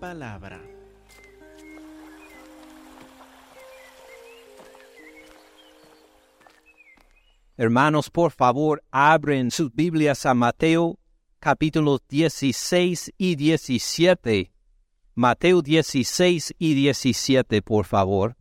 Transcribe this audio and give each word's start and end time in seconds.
palabra. 0.00 0.60
Hermanos, 7.56 8.08
por 8.08 8.32
favor, 8.32 8.82
abren 8.90 9.50
sus 9.50 9.72
Biblias 9.74 10.24
a 10.24 10.32
Mateo 10.32 10.98
capítulos 11.38 12.00
16 12.08 13.12
y 13.18 13.36
17. 13.36 14.52
Mateo 15.14 15.60
16 15.60 16.54
y 16.58 16.74
17, 16.74 17.62
por 17.62 17.84
favor. 17.84 18.36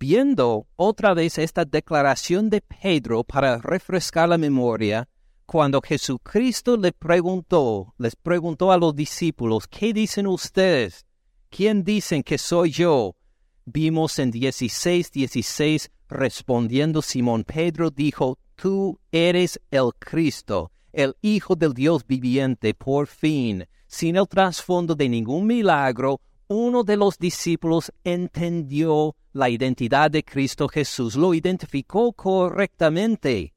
Viendo 0.00 0.66
otra 0.76 1.12
vez 1.12 1.38
esta 1.38 1.64
declaración 1.64 2.48
de 2.48 2.62
Pedro 2.62 3.24
para 3.24 3.58
refrescar 3.58 4.28
la 4.28 4.38
memoria, 4.38 5.08
cuando 5.48 5.80
Jesucristo 5.80 6.76
le 6.76 6.92
preguntó, 6.92 7.94
les 7.96 8.14
preguntó 8.14 8.70
a 8.70 8.76
los 8.76 8.94
discípulos, 8.94 9.66
¿qué 9.66 9.94
dicen 9.94 10.26
ustedes? 10.26 11.06
¿Quién 11.48 11.82
dicen 11.84 12.22
que 12.22 12.36
soy 12.36 12.70
yo? 12.70 13.16
Vimos 13.64 14.18
en 14.18 14.30
16, 14.30 15.10
16, 15.10 15.90
respondiendo 16.10 17.00
Simón 17.00 17.44
Pedro 17.44 17.90
dijo, 17.90 18.38
Tú 18.56 19.00
eres 19.10 19.58
el 19.70 19.92
Cristo, 19.98 20.70
el 20.92 21.16
Hijo 21.22 21.56
del 21.56 21.72
Dios 21.72 22.06
viviente, 22.06 22.74
por 22.74 23.06
fin. 23.06 23.66
Sin 23.86 24.16
el 24.16 24.28
trasfondo 24.28 24.94
de 24.94 25.08
ningún 25.08 25.46
milagro, 25.46 26.20
uno 26.48 26.84
de 26.84 26.98
los 26.98 27.16
discípulos 27.16 27.90
entendió 28.04 29.16
la 29.32 29.48
identidad 29.48 30.10
de 30.10 30.22
Cristo 30.22 30.68
Jesús, 30.68 31.16
lo 31.16 31.32
identificó 31.32 32.12
correctamente. 32.12 33.54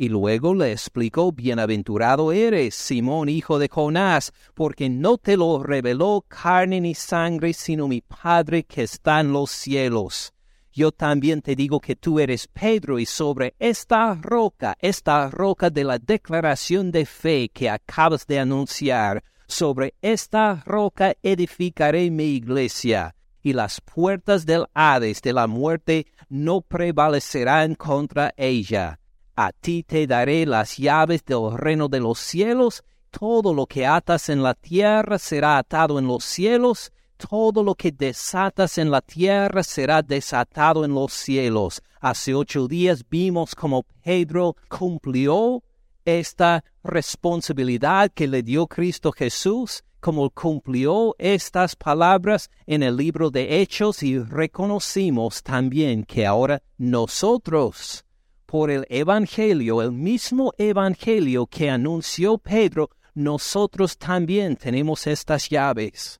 Y 0.00 0.10
luego 0.10 0.54
le 0.54 0.70
explicó, 0.70 1.32
Bienaventurado 1.32 2.30
eres, 2.30 2.76
Simón, 2.76 3.28
hijo 3.28 3.58
de 3.58 3.68
Jonás, 3.68 4.32
porque 4.54 4.88
no 4.88 5.18
te 5.18 5.36
lo 5.36 5.60
reveló 5.60 6.24
carne 6.28 6.80
ni 6.80 6.94
sangre, 6.94 7.52
sino 7.52 7.88
mi 7.88 8.00
Padre 8.00 8.62
que 8.62 8.84
está 8.84 9.18
en 9.18 9.32
los 9.32 9.50
cielos. 9.50 10.32
Yo 10.72 10.92
también 10.92 11.42
te 11.42 11.56
digo 11.56 11.80
que 11.80 11.96
tú 11.96 12.20
eres 12.20 12.46
Pedro, 12.46 13.00
y 13.00 13.06
sobre 13.06 13.56
esta 13.58 14.14
roca, 14.14 14.76
esta 14.78 15.30
roca 15.30 15.68
de 15.68 15.82
la 15.82 15.98
declaración 15.98 16.92
de 16.92 17.04
fe 17.04 17.48
que 17.48 17.68
acabas 17.68 18.24
de 18.24 18.38
anunciar, 18.38 19.24
sobre 19.48 19.94
esta 20.00 20.62
roca 20.64 21.16
edificaré 21.24 22.08
mi 22.12 22.36
iglesia, 22.36 23.16
y 23.42 23.52
las 23.52 23.80
puertas 23.80 24.46
del 24.46 24.66
Hades 24.74 25.20
de 25.22 25.32
la 25.32 25.48
muerte 25.48 26.06
no 26.28 26.60
prevalecerán 26.60 27.74
contra 27.74 28.32
ella 28.36 29.00
a 29.40 29.52
ti 29.52 29.84
te 29.84 30.04
daré 30.08 30.44
las 30.46 30.78
llaves 30.78 31.24
del 31.24 31.56
reino 31.56 31.88
de 31.88 32.00
los 32.00 32.18
cielos, 32.18 32.82
todo 33.12 33.54
lo 33.54 33.66
que 33.66 33.86
atas 33.86 34.30
en 34.30 34.42
la 34.42 34.54
tierra 34.54 35.16
será 35.16 35.58
atado 35.58 36.00
en 36.00 36.08
los 36.08 36.24
cielos, 36.24 36.90
todo 37.16 37.62
lo 37.62 37.76
que 37.76 37.92
desatas 37.92 38.78
en 38.78 38.90
la 38.90 39.00
tierra 39.00 39.62
será 39.62 40.02
desatado 40.02 40.84
en 40.84 40.92
los 40.92 41.12
cielos. 41.12 41.80
Hace 42.00 42.34
ocho 42.34 42.66
días 42.66 43.04
vimos 43.08 43.54
cómo 43.54 43.84
Pedro 44.02 44.56
cumplió 44.68 45.62
esta 46.04 46.64
responsabilidad 46.82 48.10
que 48.12 48.26
le 48.26 48.42
dio 48.42 48.66
Cristo 48.66 49.12
Jesús, 49.12 49.84
como 50.00 50.30
cumplió 50.30 51.14
estas 51.16 51.76
palabras 51.76 52.50
en 52.66 52.82
el 52.82 52.96
libro 52.96 53.30
de 53.30 53.60
Hechos 53.60 54.02
y 54.02 54.18
reconocimos 54.18 55.44
también 55.44 56.02
que 56.02 56.26
ahora 56.26 56.60
nosotros 56.76 58.04
por 58.48 58.70
el 58.70 58.86
Evangelio, 58.88 59.82
el 59.82 59.92
mismo 59.92 60.54
Evangelio 60.56 61.46
que 61.46 61.68
anunció 61.68 62.38
Pedro, 62.38 62.88
nosotros 63.12 63.98
también 63.98 64.56
tenemos 64.56 65.06
estas 65.06 65.50
llaves 65.50 66.18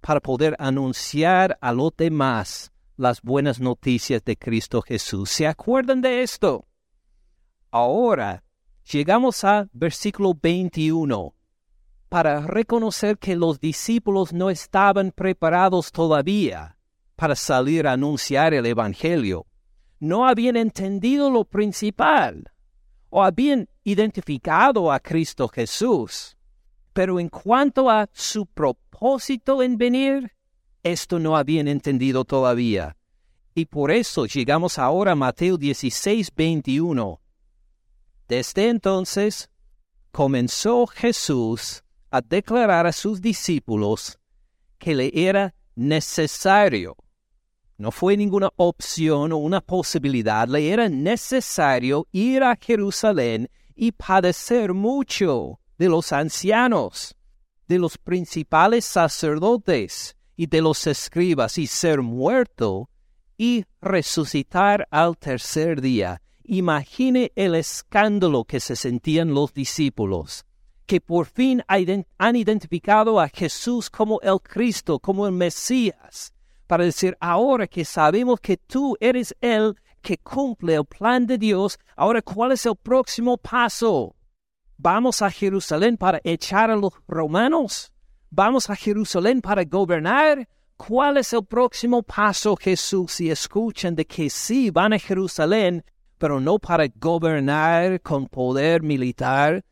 para 0.00 0.20
poder 0.20 0.54
anunciar 0.60 1.58
a 1.60 1.72
los 1.72 1.90
demás 1.96 2.70
las 2.96 3.20
buenas 3.20 3.58
noticias 3.58 4.24
de 4.24 4.36
Cristo 4.36 4.80
Jesús. 4.80 5.28
¿Se 5.28 5.48
acuerdan 5.48 6.00
de 6.00 6.22
esto? 6.22 6.68
Ahora 7.72 8.44
llegamos 8.88 9.42
al 9.42 9.68
versículo 9.72 10.38
21 10.40 11.34
para 12.08 12.42
reconocer 12.42 13.18
que 13.18 13.34
los 13.34 13.58
discípulos 13.58 14.32
no 14.32 14.50
estaban 14.50 15.10
preparados 15.10 15.90
todavía 15.90 16.78
para 17.16 17.34
salir 17.34 17.88
a 17.88 17.92
anunciar 17.94 18.54
el 18.54 18.66
Evangelio 18.66 19.46
no 19.98 20.26
habían 20.26 20.56
entendido 20.56 21.30
lo 21.30 21.44
principal 21.44 22.52
o 23.08 23.22
habían 23.22 23.68
identificado 23.84 24.92
a 24.92 25.00
Cristo 25.00 25.48
Jesús. 25.48 26.36
Pero 26.92 27.20
en 27.20 27.28
cuanto 27.28 27.90
a 27.90 28.08
su 28.12 28.46
propósito 28.46 29.62
en 29.62 29.76
venir, 29.76 30.32
esto 30.82 31.18
no 31.18 31.36
habían 31.36 31.68
entendido 31.68 32.24
todavía. 32.24 32.96
Y 33.54 33.66
por 33.66 33.90
eso 33.90 34.26
llegamos 34.26 34.78
ahora 34.78 35.12
a 35.12 35.16
Mateo 35.16 35.56
16, 35.56 36.30
21. 36.34 37.20
Desde 38.28 38.68
entonces 38.68 39.50
comenzó 40.10 40.86
Jesús 40.86 41.82
a 42.10 42.20
declarar 42.20 42.86
a 42.86 42.92
sus 42.92 43.20
discípulos 43.20 44.18
que 44.78 44.94
le 44.94 45.10
era 45.14 45.54
necesario 45.74 46.96
no 47.78 47.90
fue 47.90 48.16
ninguna 48.16 48.50
opción 48.56 49.32
o 49.32 49.36
una 49.36 49.60
posibilidad, 49.60 50.48
le 50.48 50.70
era 50.70 50.88
necesario 50.88 52.06
ir 52.12 52.42
a 52.42 52.56
Jerusalén 52.56 53.50
y 53.74 53.92
padecer 53.92 54.72
mucho 54.72 55.60
de 55.76 55.88
los 55.88 56.12
ancianos, 56.12 57.14
de 57.68 57.78
los 57.78 57.98
principales 57.98 58.84
sacerdotes 58.84 60.16
y 60.36 60.46
de 60.46 60.62
los 60.62 60.86
escribas 60.86 61.58
y 61.58 61.66
ser 61.66 62.00
muerto 62.00 62.88
y 63.36 63.64
resucitar 63.80 64.88
al 64.90 65.16
tercer 65.18 65.80
día. 65.80 66.22
Imagine 66.44 67.32
el 67.34 67.54
escándalo 67.54 68.44
que 68.44 68.60
se 68.60 68.76
sentían 68.76 69.34
los 69.34 69.52
discípulos, 69.52 70.46
que 70.86 71.00
por 71.00 71.26
fin 71.26 71.62
han 71.68 72.36
identificado 72.36 73.20
a 73.20 73.28
Jesús 73.28 73.90
como 73.90 74.20
el 74.22 74.40
Cristo, 74.40 74.98
como 74.98 75.26
el 75.26 75.32
Mesías, 75.32 76.32
para 76.66 76.84
decir, 76.84 77.16
ahora 77.20 77.66
que 77.66 77.84
sabemos 77.84 78.40
que 78.40 78.56
tú 78.56 78.96
eres 79.00 79.34
el 79.40 79.74
que 80.02 80.18
cumple 80.18 80.74
el 80.74 80.84
plan 80.84 81.26
de 81.26 81.38
Dios, 81.38 81.78
ahora 81.96 82.22
cuál 82.22 82.52
es 82.52 82.66
el 82.66 82.76
próximo 82.76 83.36
paso? 83.36 84.14
¿Vamos 84.76 85.22
a 85.22 85.30
Jerusalén 85.30 85.96
para 85.96 86.20
echar 86.22 86.70
a 86.70 86.76
los 86.76 86.92
romanos? 87.08 87.92
¿Vamos 88.30 88.68
a 88.68 88.76
Jerusalén 88.76 89.40
para 89.40 89.64
gobernar? 89.64 90.48
¿Cuál 90.76 91.16
es 91.16 91.32
el 91.32 91.44
próximo 91.44 92.02
paso, 92.02 92.54
Jesús? 92.56 93.12
Si 93.12 93.30
escuchan 93.30 93.94
de 93.94 94.06
que 94.06 94.28
sí 94.28 94.70
van 94.70 94.92
a 94.92 94.98
Jerusalén, 94.98 95.82
pero 96.18 96.40
no 96.40 96.58
para 96.58 96.86
gobernar 96.94 98.00
con 98.02 98.26
poder 98.26 98.82
militar, 98.82 99.64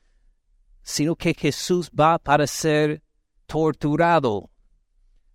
sino 0.82 1.14
que 1.16 1.34
Jesús 1.34 1.90
va 1.90 2.18
para 2.18 2.46
ser 2.46 3.02
torturado, 3.46 4.50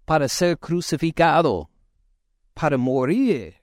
para 0.09 0.27
ser 0.27 0.57
crucificado, 0.57 1.69
para 2.55 2.79
morir 2.79 3.57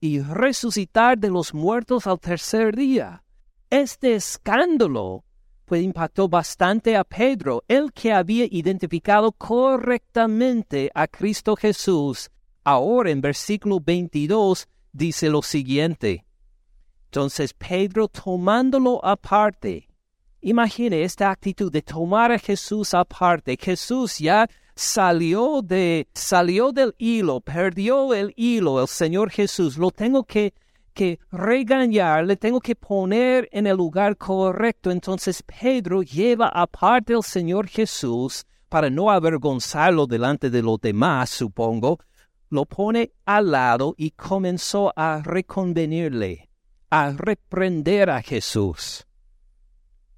y 0.00 0.18
resucitar 0.18 1.16
de 1.16 1.30
los 1.30 1.54
muertos 1.54 2.08
al 2.08 2.18
tercer 2.18 2.74
día. 2.74 3.22
Este 3.70 4.16
escándalo 4.16 5.22
pues 5.66 5.84
impactó 5.84 6.28
bastante 6.28 6.96
a 6.96 7.04
Pedro, 7.04 7.62
el 7.68 7.92
que 7.92 8.12
había 8.12 8.46
identificado 8.50 9.30
correctamente 9.30 10.90
a 10.92 11.06
Cristo 11.06 11.54
Jesús. 11.54 12.32
Ahora 12.64 13.12
en 13.12 13.20
versículo 13.20 13.78
22 13.78 14.66
dice 14.90 15.30
lo 15.30 15.40
siguiente. 15.40 16.26
Entonces 17.04 17.54
Pedro 17.54 18.08
tomándolo 18.08 19.00
aparte, 19.04 19.88
imagine 20.40 21.04
esta 21.04 21.30
actitud 21.30 21.70
de 21.70 21.82
tomar 21.82 22.32
a 22.32 22.40
Jesús 22.40 22.92
aparte. 22.92 23.56
Jesús 23.56 24.18
ya 24.18 24.48
salió 24.80 25.60
de 25.60 26.08
salió 26.14 26.72
del 26.72 26.94
hilo, 26.96 27.42
perdió 27.42 28.14
el 28.14 28.32
hilo, 28.34 28.80
el 28.80 28.88
Señor 28.88 29.30
Jesús, 29.30 29.76
lo 29.76 29.90
tengo 29.90 30.24
que 30.24 30.54
que 30.94 31.20
regañar, 31.30 32.24
le 32.24 32.36
tengo 32.36 32.60
que 32.60 32.74
poner 32.74 33.48
en 33.52 33.66
el 33.66 33.76
lugar 33.76 34.16
correcto. 34.16 34.90
Entonces 34.90 35.42
Pedro 35.42 36.02
lleva 36.02 36.48
aparte 36.48 37.14
al 37.14 37.22
Señor 37.22 37.68
Jesús 37.68 38.46
para 38.70 38.88
no 38.88 39.10
avergonzarlo 39.10 40.06
delante 40.06 40.48
de 40.48 40.62
los 40.62 40.80
demás, 40.80 41.28
supongo, 41.28 41.98
lo 42.48 42.64
pone 42.64 43.12
al 43.26 43.50
lado 43.50 43.94
y 43.98 44.12
comenzó 44.12 44.92
a 44.96 45.20
reconvenirle, 45.22 46.48
a 46.88 47.10
reprender 47.10 48.08
a 48.08 48.22
Jesús, 48.22 49.06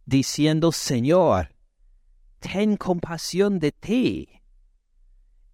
diciendo, 0.06 0.70
Señor, 0.70 1.48
ten 2.38 2.76
compasión 2.76 3.58
de 3.58 3.72
ti 3.72 4.41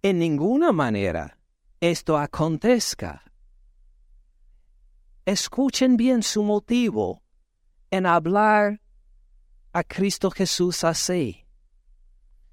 en 0.03 0.19
ninguna 0.19 0.73
manera 0.73 1.39
esto 1.81 2.17
acontezca. 2.17 3.23
Escuchen 5.25 5.97
bien 5.97 6.23
su 6.23 6.43
motivo 6.43 7.23
en 7.91 8.07
hablar 8.07 8.81
a 9.73 9.85
Cristo 9.85 10.31
Jesús 10.31 10.85
así. 10.85 11.45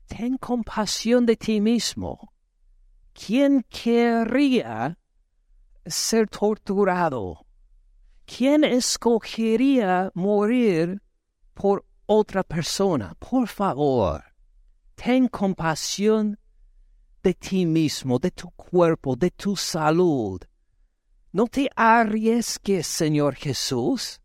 ten 0.07 0.37
compasión 0.37 1.25
de 1.25 1.35
ti 1.35 1.59
mismo. 1.61 2.31
¿Quién 3.13 3.63
querría 3.69 4.99
ser 5.85 6.27
torturado? 6.29 7.45
¿Quién 8.25 8.63
escogería 8.63 10.11
morir 10.13 11.01
por 11.53 11.85
otra 12.05 12.43
persona? 12.43 13.15
Por 13.19 13.47
favor, 13.47 14.23
ten 14.95 15.27
compasión 15.27 16.37
de 17.25 17.33
ti 17.33 17.65
mismo, 17.65 18.19
de 18.19 18.29
tu 18.29 18.51
cuerpo, 18.51 19.15
de 19.15 19.31
tu 19.31 19.55
salud. 19.55 20.39
No 21.31 21.47
te 21.47 21.67
arriesgues, 21.75 22.85
Señor 22.85 23.33
Jesús, 23.33 24.21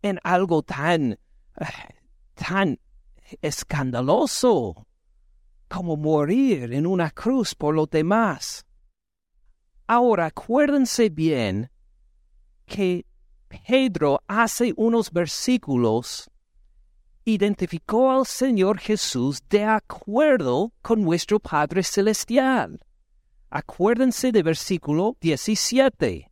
en 0.00 0.20
algo 0.22 0.62
tan, 0.62 1.18
eh, 1.58 1.66
tan 2.34 2.78
escandaloso 3.42 4.86
como 5.68 5.96
morir 5.96 6.72
en 6.72 6.86
una 6.86 7.10
cruz 7.10 7.56
por 7.56 7.74
los 7.74 7.90
demás. 7.90 8.64
Ahora 9.88 10.26
acuérdense 10.26 11.08
bien 11.10 11.68
que 12.64 13.06
Pedro 13.48 14.22
hace 14.28 14.72
unos 14.76 15.10
versículos 15.10 16.30
identificó 17.26 18.12
al 18.12 18.24
Señor 18.24 18.78
Jesús 18.78 19.42
de 19.50 19.64
acuerdo 19.64 20.72
con 20.80 21.02
nuestro 21.02 21.40
Padre 21.40 21.82
Celestial. 21.82 22.80
Acuérdense 23.50 24.30
del 24.30 24.44
versículo 24.44 25.16
17. 25.20 26.30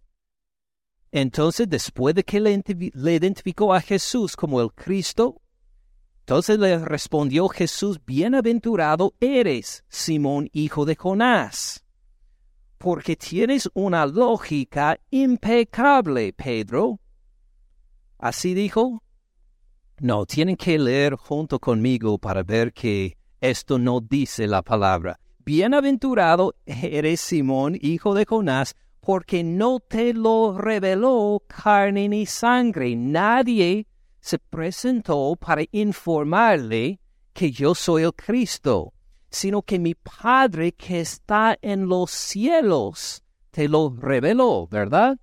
Entonces, 1.11 1.69
después 1.69 2.15
de 2.15 2.23
que 2.23 2.41
le, 2.41 2.63
identificó 3.13 3.75
a 3.75 3.81
Jesús 3.81 4.37
como 4.37 4.61
el 4.61 4.73
Cristo, 4.73 5.41
entonces 6.21 6.59
le 6.59 6.79
respondió 6.79 7.49
Jesús, 7.49 8.01
Bienaventurado 8.05 9.15
eres, 9.21 9.85
Simón, 9.89 10.49
hijo 10.53 10.85
de 10.85 10.95
Jonás, 10.95 11.85
porque 12.79 13.17
tienes 13.17 13.69
una 13.75 14.07
lógica 14.07 14.99
impecable, 15.11 16.33
Pedro. 16.33 17.01
Así 18.19 18.55
dijo. 18.55 19.04
No, 20.01 20.27
tienen 20.27 20.57
que 20.57 20.79
leer 20.79 21.15
junto 21.15 21.59
conmigo 21.59 22.19
para 22.19 22.43
ver 22.43 22.73
que 22.73 23.17
esto 23.41 23.79
no 23.79 24.01
dice 24.01 24.47
la 24.47 24.63
palabra. 24.63 25.21
Bienaventurado 25.39 26.55
eres 26.67 27.21
Simón, 27.21 27.79
hijo 27.81 28.15
de 28.15 28.25
Jonás, 28.25 28.75
porque 29.01 29.45
no 29.45 29.81
te 29.81 30.15
lo 30.15 30.57
reveló 30.57 31.43
carne 31.47 32.09
ni 32.09 32.27
sangre. 32.27 32.97
Nadie 32.97 33.87
se 34.21 34.39
presentó 34.39 35.37
para 35.37 35.63
informarle 35.71 36.99
que 37.35 37.51
yo 37.51 37.75
soy 37.75 38.05
el 38.05 38.15
Cristo, 38.15 38.95
sino 39.29 39.63
que 39.63 39.79
mi 39.79 39.95
Padre 39.95 40.73
que 40.73 41.01
está 41.01 41.59
en 41.61 41.87
los 41.89 42.11
cielos 42.11 43.23
te 43.51 43.69
lo 43.69 43.95
reveló, 43.95 44.67
¿verdad? 44.69 45.19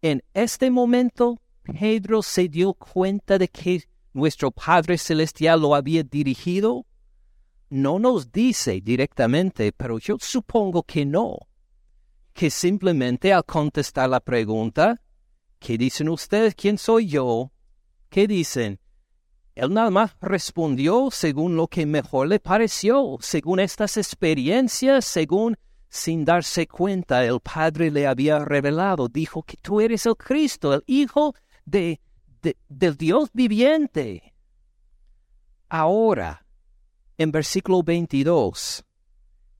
En 0.00 0.22
este 0.34 0.70
momento, 0.70 1.41
Pedro 1.62 2.22
se 2.22 2.48
dio 2.48 2.74
cuenta 2.74 3.38
de 3.38 3.48
que 3.48 3.84
nuestro 4.12 4.50
Padre 4.50 4.98
Celestial 4.98 5.60
lo 5.60 5.74
había 5.74 6.02
dirigido. 6.02 6.86
No 7.70 7.98
nos 7.98 8.30
dice 8.30 8.80
directamente, 8.80 9.72
pero 9.72 9.98
yo 9.98 10.16
supongo 10.20 10.82
que 10.82 11.06
no 11.06 11.38
que 12.32 12.50
simplemente 12.50 13.32
al 13.32 13.44
contestar 13.44 14.08
la 14.08 14.20
pregunta, 14.20 15.00
¿qué 15.58 15.76
dicen 15.76 16.08
ustedes? 16.08 16.54
¿Quién 16.54 16.78
soy 16.78 17.06
yo? 17.06 17.52
¿Qué 18.08 18.26
dicen? 18.26 18.80
Él 19.54 19.72
nada 19.72 19.90
más 19.90 20.16
respondió 20.20 21.10
según 21.10 21.56
lo 21.56 21.68
que 21.68 21.84
mejor 21.84 22.28
le 22.28 22.40
pareció, 22.40 23.18
según 23.20 23.60
estas 23.60 23.98
experiencias, 23.98 25.04
según 25.04 25.56
sin 25.88 26.24
darse 26.24 26.66
cuenta 26.66 27.24
el 27.24 27.38
Padre 27.40 27.90
le 27.90 28.06
había 28.06 28.38
revelado, 28.38 29.08
dijo 29.08 29.42
que 29.42 29.58
tú 29.58 29.82
eres 29.82 30.06
el 30.06 30.16
Cristo, 30.16 30.72
el 30.72 30.82
Hijo 30.86 31.34
de, 31.64 32.00
de, 32.42 32.56
del 32.68 32.96
Dios 32.96 33.30
viviente. 33.32 34.34
Ahora, 35.68 36.44
en 37.16 37.32
versículo 37.32 37.82
22, 37.82 38.84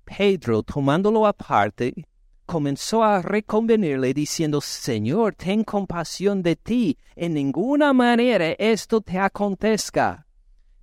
Pedro, 0.04 0.62
tomándolo 0.62 1.26
aparte, 1.26 2.06
comenzó 2.44 3.02
a 3.02 3.22
reconvenirle 3.22 4.12
diciendo, 4.12 4.60
Señor, 4.60 5.34
ten 5.34 5.64
compasión 5.64 6.42
de 6.42 6.56
ti, 6.56 6.98
en 7.16 7.34
ninguna 7.34 7.92
manera 7.92 8.52
esto 8.58 9.00
te 9.00 9.18
acontezca. 9.18 10.26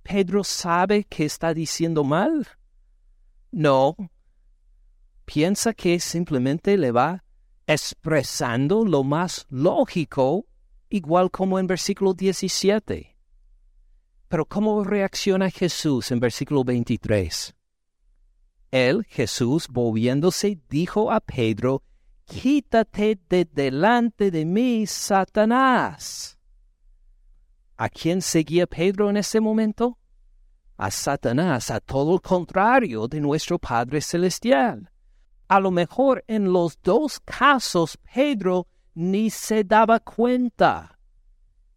¿Pedro 0.02 0.42
sabe 0.42 1.04
que 1.04 1.26
está 1.26 1.54
diciendo 1.54 2.02
mal? 2.02 2.46
No. 3.52 3.94
Piensa 5.24 5.74
que 5.74 6.00
simplemente 6.00 6.76
le 6.76 6.90
va 6.90 7.22
expresando 7.66 8.84
lo 8.84 9.04
más 9.04 9.46
lógico, 9.48 10.46
igual 10.90 11.30
como 11.30 11.58
en 11.58 11.66
versículo 11.66 12.12
17. 12.12 13.16
Pero 14.28 14.44
¿cómo 14.44 14.84
reacciona 14.84 15.50
Jesús 15.50 16.10
en 16.10 16.20
versículo 16.20 16.62
23? 16.62 17.54
Él, 18.70 19.04
Jesús, 19.08 19.66
volviéndose, 19.68 20.60
dijo 20.68 21.10
a 21.10 21.20
Pedro, 21.20 21.82
Quítate 22.24 23.18
de 23.28 23.44
delante 23.44 24.30
de 24.30 24.44
mí, 24.44 24.86
Satanás. 24.86 26.38
¿A 27.76 27.88
quién 27.88 28.22
seguía 28.22 28.68
Pedro 28.68 29.10
en 29.10 29.16
ese 29.16 29.40
momento? 29.40 29.98
A 30.76 30.92
Satanás, 30.92 31.72
a 31.72 31.80
todo 31.80 32.14
el 32.14 32.20
contrario 32.20 33.08
de 33.08 33.20
nuestro 33.20 33.58
Padre 33.58 34.00
Celestial. 34.00 34.92
A 35.48 35.58
lo 35.58 35.72
mejor 35.72 36.24
en 36.28 36.52
los 36.52 36.80
dos 36.80 37.18
casos 37.18 37.98
Pedro 38.14 38.68
ni 38.94 39.30
se 39.30 39.64
daba 39.64 40.00
cuenta 40.00 40.98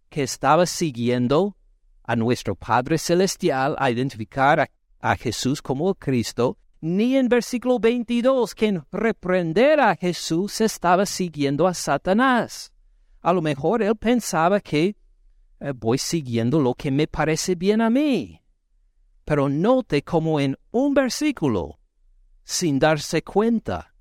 que 0.10 0.24
estaba 0.24 0.65
siguiendo 0.65 1.56
a 2.04 2.15
nuestro 2.15 2.56
Padre 2.56 2.98
Celestial 2.98 3.75
a 3.80 3.89
identificar 3.89 4.69
a, 5.00 5.15
Jesús 5.15 5.62
como 5.62 5.95
Cristo 5.95 6.57
ni 6.80 7.18
en 7.18 7.27
versículo 7.27 7.77
22 7.80 8.56
quien 8.56 8.86
reprender 8.91 9.82
a 9.82 9.96
Jesús 9.96 10.62
estaba 10.62 11.05
siguiendo 11.05 11.67
a 11.67 11.74
Satanás. 11.74 12.72
A 13.22 13.34
lo 13.34 13.41
mejor 13.41 13.82
él 13.82 13.96
pensaba 13.98 14.62
que 14.62 14.96
eh, 15.60 15.74
voy 15.75 15.98
siguiendo 15.98 16.60
lo 16.60 16.74
que 16.74 16.91
me 16.91 17.08
parece 17.08 17.55
bien 17.55 17.82
a 17.82 17.89
mí. 17.89 18.41
Pero 19.25 19.50
note 19.50 20.03
como 20.03 20.39
en 20.39 20.58
un 20.72 20.93
versículo, 20.93 21.79
sin 22.43 22.79
darse 22.79 23.24
cuenta, 23.24 23.93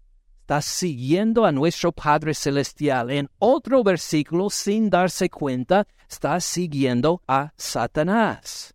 está 0.43 0.61
siguiendo 0.61 1.45
a 1.45 1.53
nuestro 1.53 1.93
Padre 1.93 2.35
Celestial. 2.35 3.13
En 3.13 3.31
otro 3.39 3.85
versículo, 3.85 4.51
sin 4.51 4.91
darse 4.91 5.31
cuenta, 5.31 5.87
está 6.11 6.41
siguiendo 6.41 7.23
a 7.29 7.53
Satanás. 7.57 8.75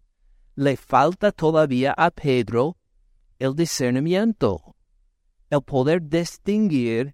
Le 0.56 0.78
falta 0.78 1.34
todavía 1.34 1.94
a 1.98 2.10
Pedro 2.10 2.78
el 3.38 3.54
discernimiento, 3.54 4.76
el 5.50 5.62
poder 5.62 6.02
distinguir 6.02 7.14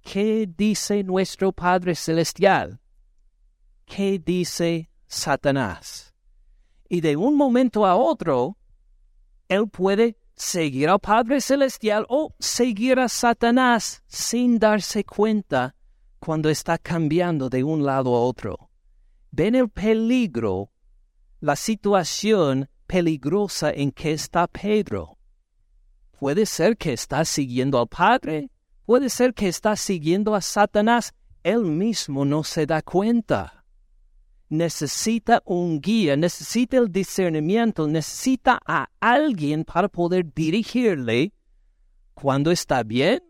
qué 0.00 0.48
dice 0.56 1.02
nuestro 1.02 1.50
Padre 1.50 1.96
Celestial, 1.96 2.80
qué 3.84 4.20
dice 4.24 4.90
Satanás. 5.08 6.14
Y 6.88 7.00
de 7.00 7.16
un 7.16 7.36
momento 7.36 7.84
a 7.84 7.96
otro, 7.96 8.56
él 9.48 9.68
puede 9.68 10.16
seguir 10.38 10.88
al 10.88 11.00
Padre 11.00 11.40
Celestial 11.40 12.06
o 12.08 12.32
seguir 12.38 12.98
a 13.00 13.08
Satanás 13.08 14.02
sin 14.06 14.58
darse 14.58 15.04
cuenta 15.04 15.74
cuando 16.20 16.48
está 16.48 16.78
cambiando 16.78 17.48
de 17.48 17.64
un 17.64 17.84
lado 17.84 18.14
a 18.14 18.20
otro. 18.20 18.70
Ven 19.30 19.54
el 19.54 19.68
peligro, 19.68 20.70
la 21.40 21.56
situación 21.56 22.68
peligrosa 22.86 23.70
en 23.70 23.90
que 23.92 24.12
está 24.12 24.46
Pedro. 24.46 25.18
Puede 26.18 26.46
ser 26.46 26.76
que 26.76 26.92
está 26.92 27.24
siguiendo 27.24 27.78
al 27.78 27.88
Padre, 27.88 28.50
puede 28.86 29.10
ser 29.10 29.34
que 29.34 29.48
está 29.48 29.76
siguiendo 29.76 30.34
a 30.34 30.40
Satanás, 30.40 31.14
él 31.42 31.62
mismo 31.62 32.24
no 32.24 32.42
se 32.44 32.66
da 32.66 32.82
cuenta. 32.82 33.57
Necesita 34.48 35.42
un 35.44 35.80
guía, 35.80 36.16
necesita 36.16 36.78
el 36.78 36.90
discernimiento, 36.90 37.86
necesita 37.86 38.58
a 38.66 38.88
alguien 39.00 39.64
para 39.64 39.88
poder 39.88 40.32
dirigirle 40.34 41.32
cuando 42.14 42.50
está 42.50 42.82
bien 42.82 43.22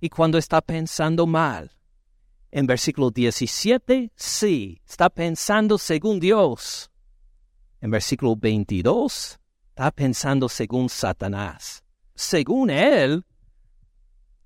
y 0.00 0.08
cuando 0.08 0.38
está 0.38 0.60
pensando 0.60 1.26
mal. 1.26 1.70
En 2.50 2.66
versículo 2.66 3.10
17, 3.10 4.10
sí, 4.16 4.80
está 4.84 5.08
pensando 5.08 5.78
según 5.78 6.18
Dios. 6.18 6.90
En 7.80 7.92
versículo 7.92 8.34
22, 8.34 9.38
está 9.68 9.90
pensando 9.92 10.48
según 10.48 10.88
Satanás 10.88 11.84
según 12.20 12.68
él, 12.68 13.24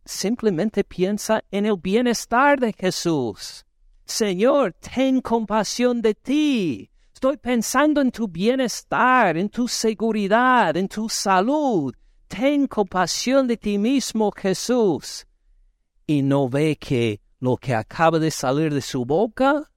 simplemente 0.04 0.84
piensa 0.84 1.42
en 1.50 1.66
el 1.66 1.76
bienestar 1.76 2.60
de 2.60 2.72
Jesús. 2.72 3.66
Señor, 4.04 4.74
ten 4.74 5.20
compasión 5.20 6.02
de 6.02 6.14
ti. 6.14 6.90
Estoy 7.12 7.36
pensando 7.38 8.00
en 8.00 8.10
tu 8.10 8.28
bienestar, 8.28 9.36
en 9.36 9.48
tu 9.48 9.66
seguridad, 9.66 10.76
en 10.76 10.88
tu 10.88 11.08
salud. 11.08 11.94
Ten 12.28 12.66
compasión 12.66 13.46
de 13.46 13.56
ti 13.56 13.78
mismo, 13.78 14.30
Jesús. 14.30 15.26
Y 16.06 16.22
no 16.22 16.48
ve 16.48 16.76
que 16.76 17.20
lo 17.40 17.56
que 17.56 17.74
acaba 17.74 18.18
de 18.18 18.30
salir 18.30 18.74
de 18.74 18.82
su 18.82 19.04
boca 19.06 19.70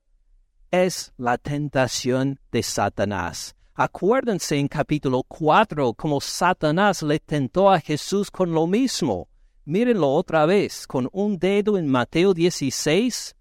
es 0.71 1.13
la 1.17 1.37
tentación 1.37 2.39
de 2.51 2.63
Satanás. 2.63 3.55
Acuérdense 3.75 4.57
en 4.57 4.67
capítulo 4.67 5.23
4 5.23 5.93
cómo 5.93 6.19
Satanás 6.19 7.03
le 7.03 7.19
tentó 7.19 7.69
a 7.71 7.79
Jesús 7.79 8.29
con 8.29 8.51
lo 8.51 8.67
mismo. 8.67 9.29
Mírenlo 9.65 10.09
otra 10.11 10.45
vez 10.45 10.87
con 10.87 11.07
un 11.13 11.37
dedo 11.37 11.77
en 11.77 11.87
Mateo 11.87 12.33
16. 12.33 13.36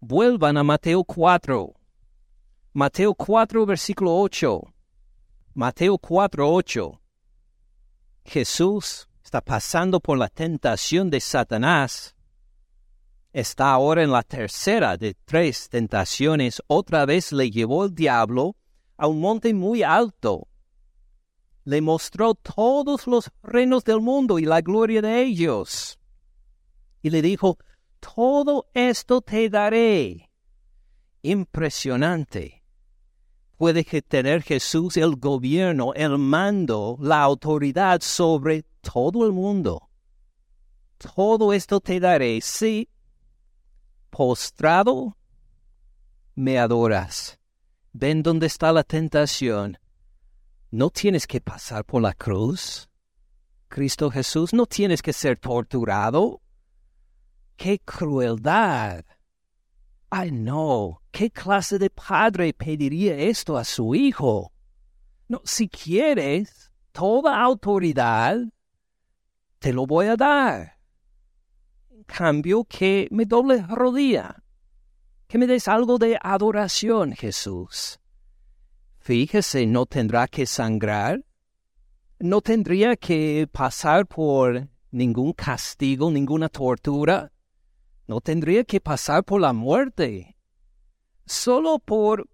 Vuelvan 0.00 0.58
a 0.58 0.62
Mateo 0.62 1.04
4. 1.04 1.72
Mateo 2.74 3.14
4, 3.14 3.64
versículo 3.64 4.18
8. 4.18 4.62
Mateo 5.54 5.96
4, 5.96 6.52
8. 6.52 7.00
Jesús 8.26 9.08
está 9.24 9.40
pasando 9.40 9.98
por 10.00 10.18
la 10.18 10.28
tentación 10.28 11.08
de 11.08 11.20
Satanás. 11.20 12.14
Está 13.32 13.70
ahora 13.70 14.02
en 14.02 14.12
la 14.12 14.22
tercera 14.22 14.98
de 14.98 15.14
tres 15.24 15.70
tentaciones. 15.70 16.62
Otra 16.66 17.06
vez 17.06 17.32
le 17.32 17.50
llevó 17.50 17.86
el 17.86 17.94
diablo 17.94 18.54
a 18.98 19.06
un 19.06 19.20
monte 19.20 19.54
muy 19.54 19.82
alto. 19.82 20.46
Le 21.64 21.80
mostró 21.80 22.34
todos 22.34 23.06
los 23.06 23.30
reinos 23.42 23.82
del 23.84 24.00
mundo 24.00 24.38
y 24.38 24.44
la 24.44 24.60
gloria 24.60 25.00
de 25.00 25.22
ellos. 25.22 25.98
Y 27.00 27.08
le 27.10 27.22
dijo, 27.22 27.58
todo 28.14 28.68
esto 28.72 29.20
te 29.20 29.48
daré. 29.48 30.30
Impresionante. 31.22 32.62
Puede 33.56 33.84
tener 33.84 34.42
Jesús 34.42 34.96
el 34.96 35.16
gobierno, 35.16 35.92
el 35.94 36.18
mando, 36.18 36.98
la 37.00 37.22
autoridad 37.22 38.00
sobre 38.02 38.64
todo 38.80 39.26
el 39.26 39.32
mundo. 39.32 39.90
Todo 40.98 41.52
esto 41.52 41.80
te 41.80 41.98
daré 41.98 42.40
si, 42.40 42.88
postrado, 44.10 45.16
me 46.34 46.58
adoras. 46.58 47.38
Ven 47.92 48.22
dónde 48.22 48.46
está 48.46 48.72
la 48.72 48.84
tentación. 48.84 49.78
No 50.70 50.90
tienes 50.90 51.26
que 51.26 51.40
pasar 51.40 51.84
por 51.84 52.02
la 52.02 52.12
cruz. 52.12 52.88
Cristo 53.68 54.10
Jesús, 54.10 54.52
no 54.52 54.66
tienes 54.66 55.02
que 55.02 55.12
ser 55.12 55.38
torturado. 55.38 56.42
¡Qué 57.56 57.80
crueldad! 57.80 59.04
Ay, 60.10 60.30
no, 60.30 61.02
¿qué 61.10 61.30
clase 61.30 61.78
de 61.78 61.90
padre 61.90 62.52
pediría 62.52 63.16
esto 63.16 63.56
a 63.56 63.64
su 63.64 63.94
hijo? 63.94 64.52
No, 65.28 65.40
si 65.44 65.68
quieres 65.68 66.70
toda 66.92 67.42
autoridad, 67.42 68.38
te 69.58 69.72
lo 69.72 69.86
voy 69.86 70.06
a 70.06 70.16
dar. 70.16 70.78
En 71.90 72.04
cambio, 72.04 72.64
que 72.64 73.08
me 73.10 73.24
doble 73.24 73.62
rodilla 73.68 74.42
que 75.26 75.38
me 75.38 75.46
des 75.46 75.68
algo 75.68 75.98
de 75.98 76.18
adoración, 76.20 77.12
Jesús. 77.12 77.98
Fíjese, 78.98 79.66
no 79.66 79.86
tendrá 79.86 80.28
que 80.28 80.46
sangrar, 80.46 81.24
no 82.18 82.40
tendría 82.40 82.96
que 82.96 83.48
pasar 83.50 84.06
por 84.06 84.68
ningún 84.90 85.32
castigo, 85.32 86.10
ninguna 86.10 86.48
tortura, 86.48 87.32
no 88.06 88.20
tendría 88.20 88.64
que 88.64 88.80
pasar 88.80 89.24
por 89.24 89.40
la 89.40 89.52
muerte. 89.52 90.36
Solo 91.24 91.78
por 91.78 92.28